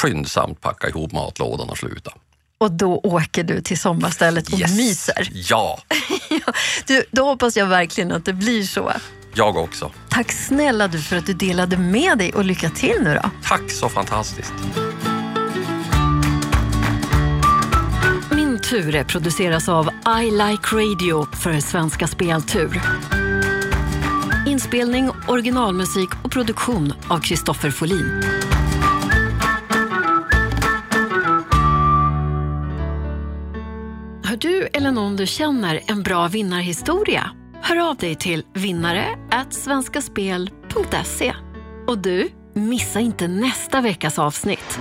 skyndsamt 0.03 0.61
packa 0.61 0.89
ihop 0.89 1.13
matlådan 1.13 1.71
och 1.71 1.79
sluta. 1.79 2.13
Och 2.59 2.73
då 2.73 2.99
åker 2.99 3.45
du 3.45 3.61
till 3.61 3.79
sommarstället 3.79 4.53
och 4.53 4.59
Yes. 4.59 4.77
myser? 4.77 5.29
Ja, 5.33 5.79
Du, 6.87 7.05
då 7.11 7.25
hoppas 7.25 7.57
jag 7.57 7.67
verkligen 7.67 8.13
att 8.13 8.25
det 8.25 8.33
blir 8.33 8.63
så. 8.63 8.93
jag 9.35 9.57
också. 9.57 9.93
Tack 10.09 10.33
snälla 10.33 10.89
du 10.89 11.03
för 11.03 11.17
att 11.17 11.27
du 11.27 11.33
delade 11.35 11.77
med 11.77 12.19
dig 12.19 12.33
och 12.33 12.45
lycka 12.45 12.71
till 12.71 12.97
nu 13.03 13.15
då. 13.23 13.31
Tack 13.45 13.71
så 13.71 13.89
fantastiskt. 13.89 14.53
Ture 18.69 18.93
tur 18.93 19.05
produceras 19.05 19.69
av 19.69 19.89
I 20.23 20.31
Like 20.31 20.77
Radio 20.77 21.27
för 21.37 21.61
Svenska 21.61 22.07
Speltur. 22.07 22.81
Inspelning, 24.47 25.11
originalmusik 25.29 26.09
och 26.25 26.31
produktion 26.33 26.93
av 27.09 27.19
Kristoffer 27.19 27.71
Folin. 27.71 28.23
Har 34.25 34.37
du 34.37 34.69
eller 34.73 34.91
någon 34.93 35.17
du 35.17 35.27
känner 35.27 35.81
en 35.87 36.03
bra 36.03 36.29
vinnarhistoria? 36.29 37.31
Hör 37.63 37.91
av 37.91 37.97
dig 37.97 38.15
till 38.15 38.45
vinnare 38.55 39.07
svenskaspel.se. 39.55 41.35
Och 41.87 41.99
du, 41.99 42.29
missa 42.55 43.01
inte 43.01 43.29
nästa 43.29 43.81
veckas 43.81 44.19
avsnitt. 44.19 44.79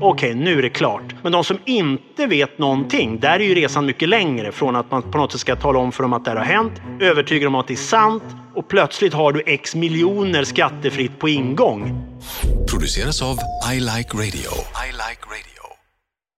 Okej, 0.00 0.34
nu 0.34 0.58
är 0.58 0.62
det 0.62 0.70
klart. 0.70 1.14
Men 1.22 1.32
de 1.32 1.44
som 1.44 1.58
inte 1.64 2.26
vet 2.26 2.58
någonting, 2.58 3.20
där 3.20 3.40
är 3.40 3.44
ju 3.44 3.54
resan 3.54 3.86
mycket 3.86 4.08
längre. 4.08 4.52
Från 4.52 4.76
att 4.76 4.90
man 4.90 5.02
på 5.02 5.18
något 5.18 5.32
sätt 5.32 5.40
ska 5.40 5.56
tala 5.56 5.78
om 5.78 5.92
för 5.92 6.02
dem 6.02 6.12
att 6.12 6.24
det 6.24 6.30
här 6.30 6.38
har 6.38 6.44
hänt, 6.44 6.72
övertyga 7.00 7.44
dem 7.44 7.54
att 7.54 7.68
det 7.68 7.74
är 7.74 7.76
sant 7.76 8.22
och 8.54 8.68
plötsligt 8.68 9.14
har 9.14 9.32
du 9.32 9.42
x 9.46 9.74
miljoner 9.74 10.44
skattefritt 10.44 11.18
på 11.18 11.28
ingång. 11.28 12.02
Produceras 12.70 13.22
av 13.22 13.36
I 13.72 13.80
Like 13.80 14.16
Radio. 14.16 14.50
I 14.86 14.92
like 14.92 15.22
radio. 15.26 15.57